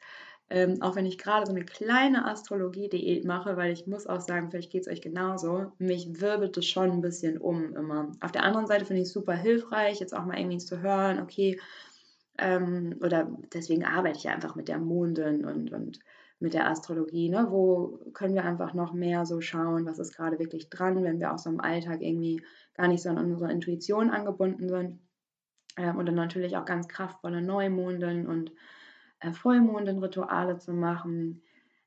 [0.51, 4.51] Ähm, auch wenn ich gerade so eine kleine Astrologie-Diät mache, weil ich muss auch sagen,
[4.51, 8.13] vielleicht geht es euch genauso, mich wirbelt es schon ein bisschen um immer.
[8.21, 11.19] Auf der anderen Seite finde ich es super hilfreich, jetzt auch mal irgendwie zu hören,
[11.19, 11.59] okay,
[12.39, 16.01] ähm, oder deswegen arbeite ich einfach mit der Mondin und, und
[16.45, 17.47] mit der Astrologie, ne?
[17.49, 21.33] wo können wir einfach noch mehr so schauen, was ist gerade wirklich dran, wenn wir
[21.33, 25.01] auch so im Alltag irgendwie gar nicht so an unsere Intuition angebunden sind.
[25.79, 28.53] Ähm, und dann natürlich auch ganz kraftvolle Neumonden und
[29.21, 31.43] äh, Vollmondenrituale zu machen.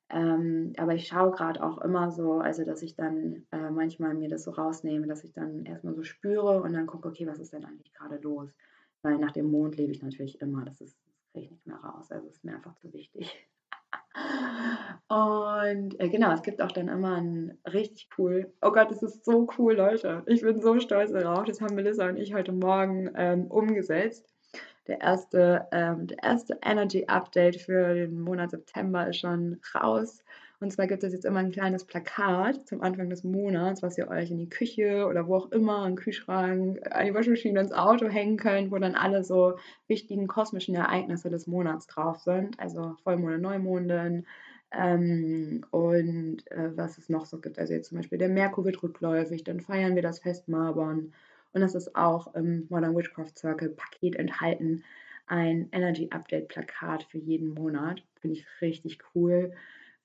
[0.10, 4.28] Ähm, aber ich schaue gerade auch immer so, also dass ich dann äh, manchmal mir
[4.28, 7.54] das so rausnehme, dass ich dann erstmal so spüre und dann gucke, okay, was ist
[7.54, 8.50] denn eigentlich gerade los?
[9.04, 11.78] Weil nach dem Mond lebe ich natürlich immer, das, ist, das kriege ich nicht mehr
[11.78, 13.47] raus, also ist mir einfach zu wichtig.
[15.08, 18.52] Und äh, genau, es gibt auch dann immer ein richtig cool.
[18.62, 20.24] Oh Gott, das ist so cool, Leute.
[20.26, 21.46] Ich bin so stolz darauf.
[21.46, 24.34] Das haben Melissa und ich heute Morgen ähm, umgesetzt.
[24.88, 30.24] Der erste, ähm, der erste Energy Update für den Monat September ist schon raus.
[30.60, 34.08] Und zwar gibt es jetzt immer ein kleines Plakat zum Anfang des Monats, was ihr
[34.08, 38.08] euch in die Küche oder wo auch immer, den Kühlschrank, an die Waschmaschine, ins Auto
[38.08, 42.60] hängen könnt, wo dann alle so wichtigen kosmischen Ereignisse des Monats drauf sind.
[42.60, 44.26] Also Vollmonde, Neumonden,
[44.72, 47.60] ähm, und äh, was es noch so gibt.
[47.60, 51.14] Also jetzt zum Beispiel der Merkur wird rückläufig, dann feiern wir das Fest Marbon.
[51.54, 54.84] Und das ist auch im Modern Witchcraft Circle Paket enthalten.
[55.28, 58.02] Ein Energy Update Plakat für jeden Monat.
[58.22, 59.54] Finde ich richtig cool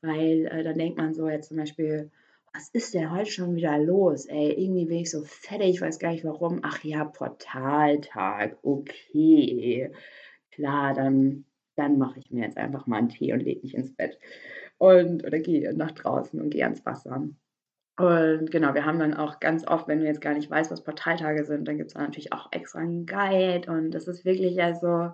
[0.03, 2.11] weil äh, dann denkt man so jetzt zum Beispiel,
[2.53, 4.27] was ist denn heute schon wieder los?
[4.27, 6.61] Ey, irgendwie bin ich so fertig, ich weiß gar nicht warum.
[6.62, 9.91] Ach ja, Portaltag, okay.
[10.51, 13.95] Klar, dann, dann mache ich mir jetzt einfach mal einen Tee und lege mich ins
[13.95, 14.19] Bett.
[14.77, 17.29] Und, oder gehe nach draußen und gehe ans Wasser.
[17.97, 20.85] Und genau, wir haben dann auch ganz oft, wenn du jetzt gar nicht weißt, was
[20.85, 23.71] Portaltage sind, dann gibt es natürlich auch extra einen Guide.
[23.71, 25.12] Und das ist wirklich also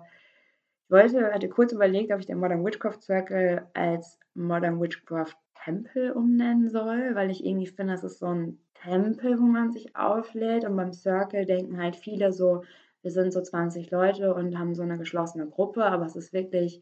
[0.89, 6.11] ich wollte, hatte kurz überlegt, ob ich den Modern Witchcraft Circle als Modern Witchcraft Tempel
[6.13, 10.65] umnennen soll, weil ich irgendwie finde, das ist so ein Tempel, wo man sich auflädt.
[10.65, 12.63] Und beim Circle denken halt viele so,
[13.03, 16.81] wir sind so 20 Leute und haben so eine geschlossene Gruppe, aber es ist wirklich,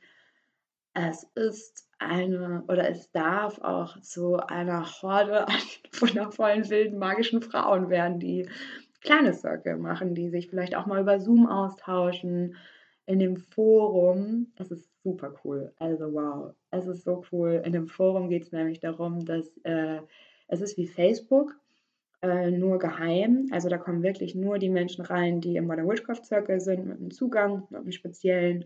[0.94, 5.54] es ist eine oder es darf auch zu einer Horde an
[6.00, 8.48] wundervollen, wilden, magischen Frauen werden, die
[9.02, 12.56] kleine Circle machen, die sich vielleicht auch mal über Zoom austauschen
[13.08, 15.74] in dem Forum, es ist super cool.
[15.80, 17.62] Also wow, es ist so cool.
[17.66, 20.02] In dem Forum geht es nämlich darum, dass äh,
[20.50, 21.56] es ist wie Facebook,
[22.22, 23.48] äh, nur geheim.
[23.52, 27.00] Also da kommen wirklich nur die Menschen rein, die im Modern Witchcraft Circle sind, mit
[27.00, 28.66] einem Zugang, mit einem speziellen.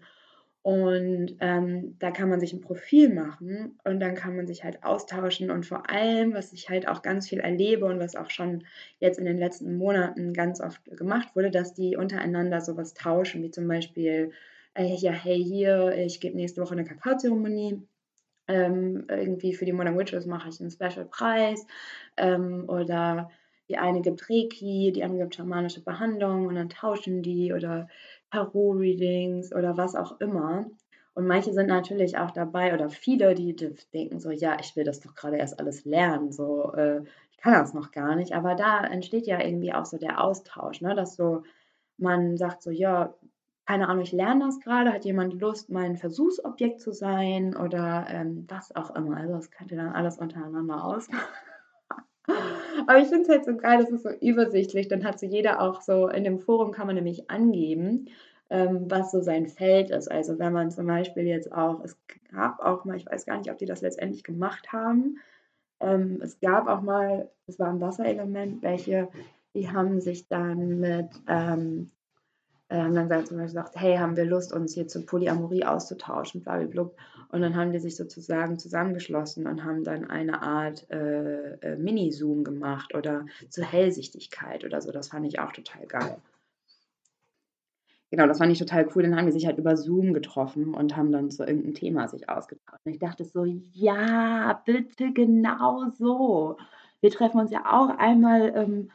[0.63, 4.83] Und ähm, da kann man sich ein Profil machen und dann kann man sich halt
[4.83, 5.49] austauschen.
[5.49, 8.63] Und vor allem, was ich halt auch ganz viel erlebe und was auch schon
[8.99, 13.49] jetzt in den letzten Monaten ganz oft gemacht wurde, dass die untereinander sowas tauschen, wie
[13.49, 14.31] zum Beispiel,
[14.75, 17.81] äh, ja, hey, hier, ich gebe nächste Woche eine Kakaozeremonie.
[18.47, 21.65] Ähm, irgendwie für die Modern Witches mache ich einen Special-Preis.
[22.17, 23.31] Ähm, oder
[23.67, 27.87] die eine gibt Reiki, die andere gibt schamanische Behandlung und dann tauschen die oder
[28.31, 30.65] Tarot-Readings oder was auch immer.
[31.13, 33.55] Und manche sind natürlich auch dabei oder viele, die
[33.93, 37.53] denken so, ja, ich will das doch gerade erst alles lernen, so, äh, ich kann
[37.53, 38.33] das noch gar nicht.
[38.33, 40.95] Aber da entsteht ja irgendwie auch so der Austausch, ne?
[40.95, 41.43] dass so
[41.97, 43.13] man sagt so, ja,
[43.65, 48.45] keine Ahnung, ich lerne das gerade, hat jemand Lust, mein Versuchsobjekt zu sein oder ähm,
[48.49, 49.17] was auch immer.
[49.17, 51.27] Also das könnt ihr dann alles untereinander ausmachen.
[52.87, 54.87] Aber ich finde es halt so geil, das ist so übersichtlich.
[54.87, 58.09] Dann hat so jeder auch so, in dem Forum kann man nämlich angeben,
[58.49, 60.09] ähm, was so sein Feld ist.
[60.09, 61.97] Also wenn man zum Beispiel jetzt auch, es
[62.31, 65.17] gab auch mal, ich weiß gar nicht, ob die das letztendlich gemacht haben,
[65.79, 69.09] ähm, es gab auch mal, es war ein Wasserelement, welche,
[69.53, 71.91] die haben sich dann mit ähm,
[72.71, 76.41] äh, haben dann zum Beispiel gesagt, hey, haben wir Lust, uns hier zur Polyamorie auszutauschen,
[76.41, 76.89] blablabla.
[77.31, 82.43] Und dann haben die sich sozusagen zusammengeschlossen und haben dann eine Art äh, äh, Mini-Zoom
[82.43, 84.91] gemacht oder zur Hellsichtigkeit oder so.
[84.91, 86.17] Das fand ich auch total geil.
[88.09, 89.03] Genau, das fand ich total cool.
[89.03, 92.27] Dann haben die sich halt über Zoom getroffen und haben dann zu irgendeinem Thema sich
[92.27, 92.81] ausgetauscht.
[92.83, 96.57] Und ich dachte so, ja, bitte genau so.
[96.99, 98.91] Wir treffen uns ja auch einmal ähm,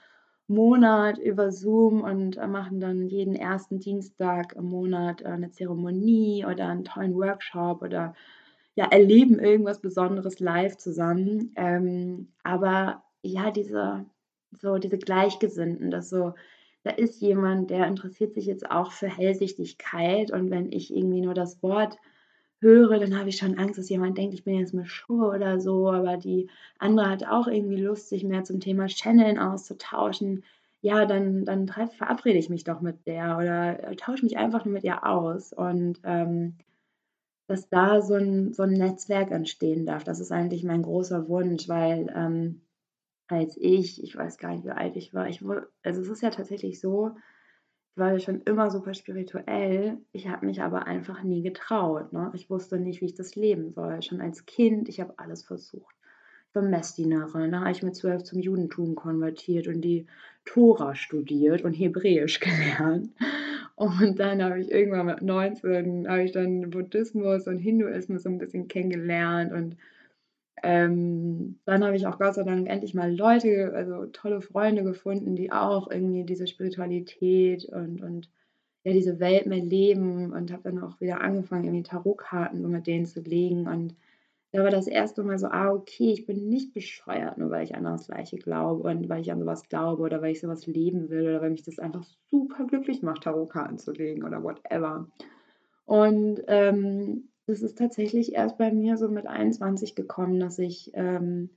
[0.49, 6.45] Monat über Zoom und äh, machen dann jeden ersten Dienstag im Monat äh, eine Zeremonie
[6.45, 8.15] oder einen tollen Workshop oder
[8.77, 11.53] ja, erleben irgendwas Besonderes live zusammen.
[11.57, 14.05] Ähm, aber ja, diese,
[14.53, 16.35] so diese Gleichgesinnten, das so,
[16.85, 21.35] da ist jemand, der interessiert sich jetzt auch für Hellsichtigkeit und wenn ich irgendwie nur
[21.35, 21.99] das Wort
[22.61, 25.61] höre, dann habe ich schon Angst, dass jemand denkt, ich bin jetzt mit Schuhe oder
[25.61, 30.45] so, aber die andere hat auch irgendwie Lust, sich mehr zum Thema Channeln auszutauschen.
[30.81, 34.75] Ja, dann, dann verabrede ich mich doch mit der oder äh, tausche mich einfach nur
[34.75, 36.55] mit ihr aus und ähm,
[37.49, 40.05] dass da so ein, so ein Netzwerk entstehen darf.
[40.05, 42.63] Das ist eigentlich mein großer Wunsch, weil ähm,
[43.29, 45.43] als ich, ich weiß gar nicht, wie alt ich war, ich,
[45.83, 47.13] also es ist ja tatsächlich so,
[47.97, 49.99] war schon immer super spirituell.
[50.13, 52.13] Ich habe mich aber einfach nie getraut.
[52.13, 52.31] Ne?
[52.35, 54.03] Ich wusste nicht, wie ich das leben soll.
[54.03, 55.95] Schon als Kind, ich habe alles versucht.
[56.49, 60.07] Ich war Messdienerin, da habe ich mit zwölf zum Judentum konvertiert und die
[60.45, 63.11] Tora studiert und Hebräisch gelernt.
[63.75, 68.39] Und dann habe ich irgendwann mit 19 habe ich dann Buddhismus und Hinduismus so ein
[68.39, 69.77] bisschen kennengelernt und
[70.63, 75.37] ähm, dann habe ich auch Gott sei Dank endlich mal Leute, also tolle Freunde gefunden,
[75.37, 78.31] die auch irgendwie diese Spiritualität und, und
[78.85, 82.87] ja, diese Welt mehr leben und habe dann auch wieder angefangen, irgendwie Tarotkarten so mit
[82.87, 83.67] denen zu legen.
[83.67, 83.97] Und
[84.53, 87.75] da war das erste Mal so, ah, okay, ich bin nicht bescheuert, nur weil ich
[87.75, 91.11] an das Gleiche glaube und weil ich an sowas glaube oder weil ich sowas leben
[91.11, 95.09] will oder weil mich das einfach super glücklich macht, Tarotkarten zu legen oder whatever.
[95.85, 101.51] Und ähm, das ist tatsächlich erst bei mir so mit 21 gekommen, dass ich, ähm,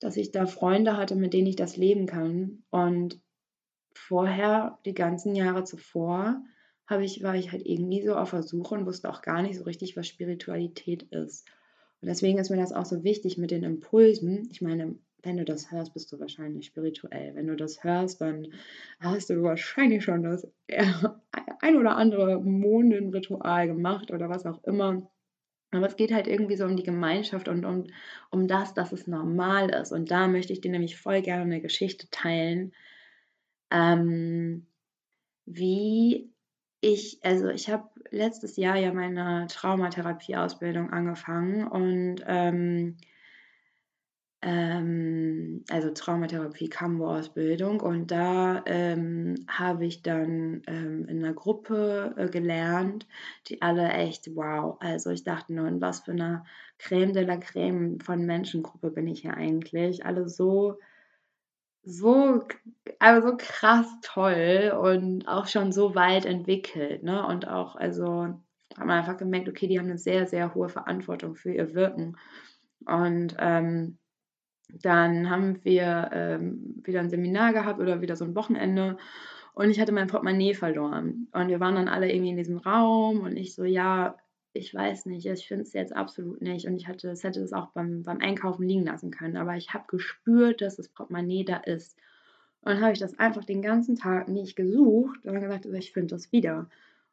[0.00, 2.62] dass ich da Freunde hatte, mit denen ich das leben kann.
[2.70, 3.20] Und
[3.94, 6.42] vorher, die ganzen Jahre zuvor,
[7.00, 9.64] ich, war ich halt irgendwie so auf der Suche und wusste auch gar nicht so
[9.64, 11.48] richtig, was Spiritualität ist.
[12.02, 14.48] Und deswegen ist mir das auch so wichtig mit den Impulsen.
[14.50, 17.34] Ich meine, wenn du das hörst, bist du wahrscheinlich spirituell.
[17.34, 18.48] Wenn du das hörst, dann
[19.00, 20.46] hast du wahrscheinlich schon das
[21.60, 25.10] ein oder andere Mondenritual gemacht oder was auch immer.
[25.70, 27.86] Aber es geht halt irgendwie so um die Gemeinschaft und um,
[28.30, 29.92] um das, dass es normal ist.
[29.92, 32.72] Und da möchte ich dir nämlich voll gerne eine Geschichte teilen,
[33.70, 34.66] ähm,
[35.46, 36.30] wie
[36.80, 42.96] ich, also ich habe letztes Jahr ja meine Traumatherapie-Ausbildung angefangen und ähm,
[44.42, 52.28] ähm, also Traumatherapie Kambo-Ausbildung und da ähm, habe ich dann ähm, in einer Gruppe äh,
[52.28, 53.06] gelernt,
[53.46, 56.44] die alle echt wow, also ich dachte nur, in was für einer
[56.78, 60.78] Creme de la Creme von Menschengruppe bin ich hier eigentlich, alle so
[61.84, 62.44] so
[62.98, 67.26] also so krass toll und auch schon so weit entwickelt, ne?
[67.26, 68.28] Und auch also
[68.76, 72.16] haben wir einfach gemerkt, okay, die haben eine sehr, sehr hohe Verantwortung für ihr Wirken
[72.86, 73.98] und ähm
[74.80, 78.96] dann haben wir ähm, wieder ein Seminar gehabt oder wieder so ein Wochenende
[79.54, 81.28] und ich hatte mein Portemonnaie verloren.
[81.32, 84.16] Und wir waren dann alle irgendwie in diesem Raum und ich so, ja,
[84.54, 86.66] ich weiß nicht, ich finde es jetzt absolut nicht.
[86.66, 89.72] Und ich hatte, es hätte es auch beim, beim Einkaufen liegen lassen können, aber ich
[89.74, 91.96] habe gespürt, dass das Portemonnaie da ist.
[92.62, 96.14] Und habe ich das einfach den ganzen Tag nicht gesucht und dann gesagt, ich finde
[96.14, 96.68] das wieder.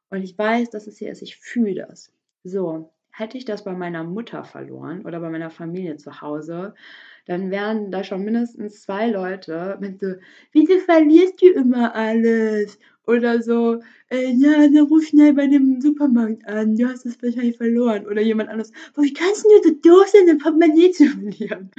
[0.09, 2.11] Und ich weiß, dass es hier ist, ich fühle das.
[2.43, 6.73] So, hätte ich das bei meiner Mutter verloren oder bei meiner Familie zu Hause,
[7.25, 10.13] dann wären da schon mindestens zwei Leute mit so,
[10.51, 12.79] wieso verlierst du immer alles?
[13.05, 17.57] Oder so, äh, ja, dann ruf schnell bei dem Supermarkt an, du hast es wahrscheinlich
[17.57, 18.05] verloren.
[18.05, 21.71] Oder jemand anderes, wie kannst du so doof sein, dein Portemonnaie zu verlieren?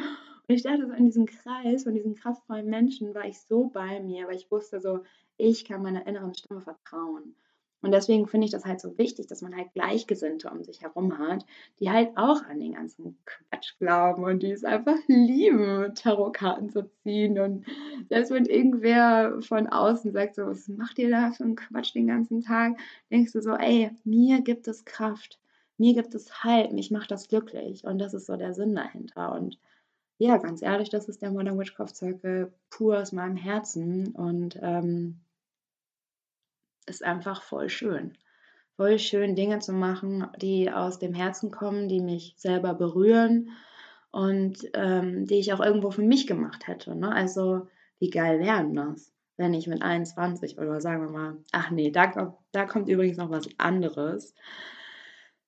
[0.49, 4.01] Und ich dachte so, in diesem Kreis von diesen kraftvollen Menschen war ich so bei
[4.01, 5.05] mir, weil ich wusste so,
[5.37, 7.37] ich kann meiner inneren Stimme vertrauen.
[7.83, 11.19] Und deswegen finde ich das halt so wichtig, dass man halt Gleichgesinnte um sich herum
[11.19, 11.47] hat,
[11.79, 16.91] die halt auch an den ganzen Quatsch glauben und die es einfach lieben, Tarotkarten zu
[17.03, 17.39] ziehen.
[17.39, 17.65] Und
[18.09, 22.07] selbst wenn irgendwer von außen sagt, so, was macht ihr da für einen Quatsch den
[22.07, 22.79] ganzen Tag,
[23.11, 25.39] denkst du so, ey, mir gibt es Kraft,
[25.79, 27.85] mir gibt es Halt, mich macht das glücklich.
[27.85, 29.33] Und das ist so der Sinn dahinter.
[29.33, 29.59] Und
[30.19, 34.09] ja, ganz ehrlich, das ist der Modern Witchcraft Circle pur aus meinem Herzen.
[34.09, 35.21] Und ähm,
[36.87, 38.17] ist einfach voll schön.
[38.77, 43.51] Voll schön, Dinge zu machen, die aus dem Herzen kommen, die mich selber berühren
[44.11, 46.97] und ähm, die ich auch irgendwo für mich gemacht hätte.
[46.97, 47.13] Ne?
[47.13, 47.69] Also,
[47.99, 52.37] wie geil wären das, wenn ich mit 21 oder sagen wir mal, ach nee, da,
[52.53, 54.35] da kommt übrigens noch was anderes.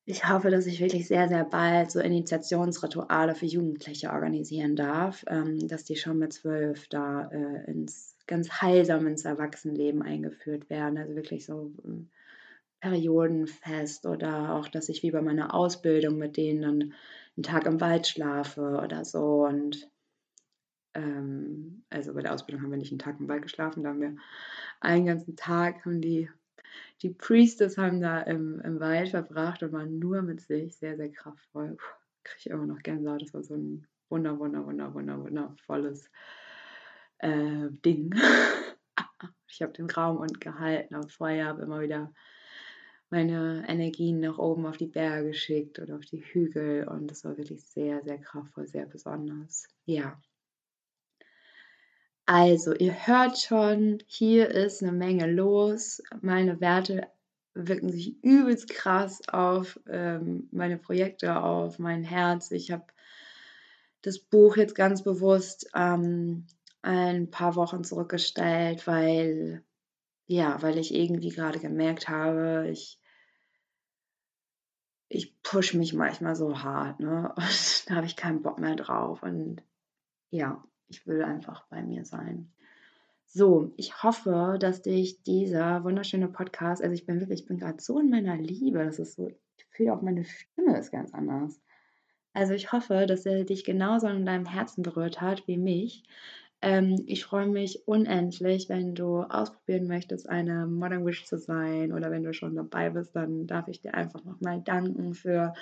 [0.04, 5.68] Ich hoffe, dass ich wirklich sehr, sehr bald so Initiationsrituale für Jugendliche organisieren darf, ähm,
[5.68, 10.96] dass die schon mit zwölf da äh, ins ganz heilsam ins Erwachsenenleben eingeführt werden.
[10.96, 12.08] Also wirklich so ähm,
[12.80, 16.94] Periodenfest oder auch, dass ich wie bei meiner Ausbildung mit denen dann
[17.36, 19.44] einen Tag im Wald schlafe oder so.
[19.44, 19.86] Und
[20.94, 24.00] ähm, also bei der Ausbildung haben wir nicht einen Tag im Wald geschlafen, da haben
[24.00, 24.16] wir
[24.80, 26.30] einen ganzen Tag, haben die,
[27.02, 31.12] die Priestess haben da im, im Wald verbracht und waren nur mit sich, sehr, sehr
[31.12, 31.76] kraftvoll.
[32.24, 36.10] Kriege ich immer noch Gänsehaut, das war so ein wunder, wunder, wunder, wunder, wundervolles
[37.22, 38.14] äh, Ding.
[39.48, 42.12] ich habe den Raum und gehalten am Feuer, habe immer wieder
[43.10, 47.36] meine Energien nach oben auf die Berge geschickt oder auf die Hügel und das war
[47.36, 49.68] wirklich sehr, sehr kraftvoll, sehr besonders.
[49.84, 50.20] Ja.
[52.24, 56.02] Also, ihr hört schon, hier ist eine Menge los.
[56.22, 57.08] Meine Werte
[57.52, 62.50] wirken sich übelst krass auf ähm, meine Projekte, auf mein Herz.
[62.50, 62.86] Ich habe
[64.00, 66.46] das Buch jetzt ganz bewusst ähm,
[66.82, 69.64] ein paar Wochen zurückgestellt, weil
[70.26, 72.98] ja, weil ich irgendwie gerade gemerkt habe, ich
[75.08, 77.32] ich pushe mich manchmal so hart, ne?
[77.36, 79.62] Und da habe ich keinen Bock mehr drauf und
[80.30, 82.50] ja, ich will einfach bei mir sein.
[83.26, 87.82] So, ich hoffe, dass dich dieser wunderschöne Podcast, also ich bin wirklich, ich bin gerade
[87.82, 91.60] so in meiner Liebe, das ist so, ich fühle auch meine Stimme ist ganz anders.
[92.34, 96.04] Also ich hoffe, dass er dich genauso in deinem Herzen berührt hat wie mich.
[96.62, 102.10] Ähm, ich freue mich unendlich, wenn du ausprobieren möchtest, eine Modern Wish zu sein oder
[102.10, 105.52] wenn du schon dabei bist, dann darf ich dir einfach nochmal danken für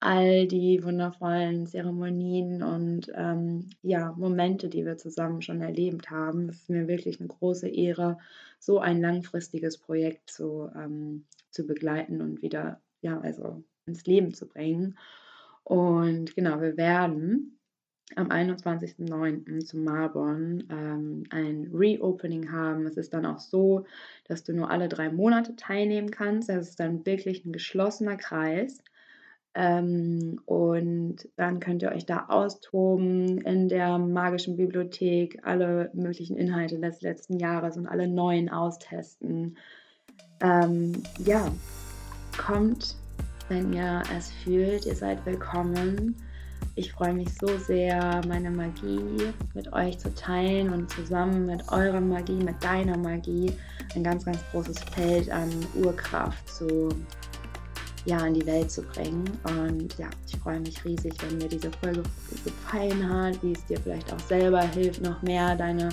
[0.00, 6.48] all die wundervollen Zeremonien und ähm, ja, Momente, die wir zusammen schon erlebt haben.
[6.50, 8.18] Es ist mir wirklich eine große Ehre,
[8.58, 14.46] so ein langfristiges Projekt zu, ähm, zu begleiten und wieder ja, also ins Leben zu
[14.46, 14.98] bringen.
[15.64, 17.53] Und genau, wir werden
[18.16, 19.64] am 21.09.
[19.64, 22.86] zu Marbon ähm, ein Reopening haben.
[22.86, 23.86] Es ist dann auch so,
[24.28, 26.48] dass du nur alle drei Monate teilnehmen kannst.
[26.48, 28.78] Das ist dann wirklich ein geschlossener Kreis.
[29.54, 36.78] Ähm, und dann könnt ihr euch da austoben in der magischen Bibliothek, alle möglichen Inhalte
[36.80, 39.56] des letzten Jahres und alle neuen austesten.
[40.40, 41.52] Ähm, ja,
[42.36, 42.96] kommt,
[43.48, 46.16] wenn ihr es fühlt, ihr seid willkommen.
[46.76, 52.00] Ich freue mich so sehr, meine Magie mit euch zu teilen und zusammen mit eurer
[52.00, 53.52] Magie, mit deiner Magie,
[53.94, 56.88] ein ganz, ganz großes Feld an Urkraft zu,
[58.06, 59.22] ja, in die Welt zu bringen.
[59.44, 62.02] Und ja, ich freue mich riesig, wenn dir diese Folge
[62.44, 65.90] gefallen hat, wie es dir vielleicht auch selber hilft, noch mehr deine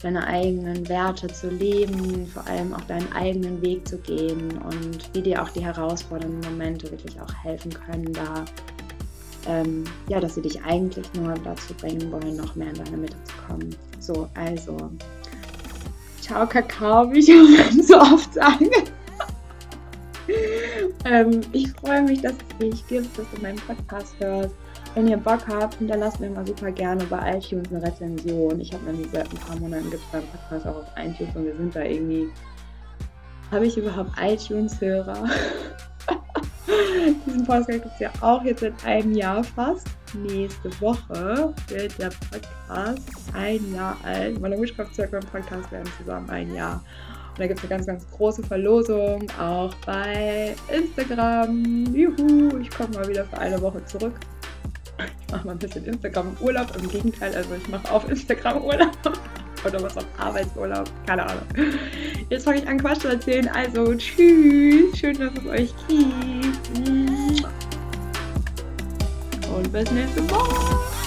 [0.00, 5.22] deine eigenen Werte zu leben, vor allem auch deinen eigenen Weg zu gehen und wie
[5.22, 8.44] dir auch die herausfordernden Momente wirklich auch helfen können, da
[9.46, 13.16] ähm, ja, dass sie dich eigentlich nur dazu bringen wollen, noch mehr in deine Mitte
[13.24, 13.74] zu kommen.
[13.98, 14.90] So, also,
[16.20, 18.70] ciao Kakao, wie ich auch so oft sage.
[21.04, 24.54] ähm, ich freue mich, dass es dich gibt, dass du meinen Podcast hörst.
[24.94, 28.60] Wenn ihr Bock habt, hinterlasst mir mal super gerne bei iTunes eine Rezension.
[28.60, 31.44] Ich habe nämlich seit ein paar Monaten gibt es beim Podcast auch auf iTunes und
[31.44, 32.28] wir sind da irgendwie.
[33.50, 35.24] Habe ich überhaupt iTunes-Hörer?
[37.26, 39.86] Diesen Podcast gibt es ja auch jetzt seit einem Jahr fast.
[40.14, 44.40] nächste Woche wird der Podcast ein Jahr alt.
[44.40, 46.82] Meine Witchcraft-Circle und Podcast werden zusammen ein Jahr.
[47.30, 51.94] Und da gibt es eine ganz, ganz große Verlosung, auch bei Instagram.
[51.94, 54.14] Juhu, ich komme mal wieder für eine Woche zurück.
[54.98, 56.76] Ich mache mal ein bisschen Instagram-Urlaub.
[56.76, 58.90] Im Gegenteil, also ich mache auf Instagram Urlaub.
[59.68, 60.90] Oder was auf Arbeitsurlaub.
[61.06, 61.42] Keine Ahnung.
[62.30, 63.48] Jetzt fange ich an, Quatsch zu erzählen.
[63.48, 64.98] Also, tschüss.
[64.98, 67.46] Schön, dass es euch gibt.
[69.54, 70.97] Und bis nächste Woche.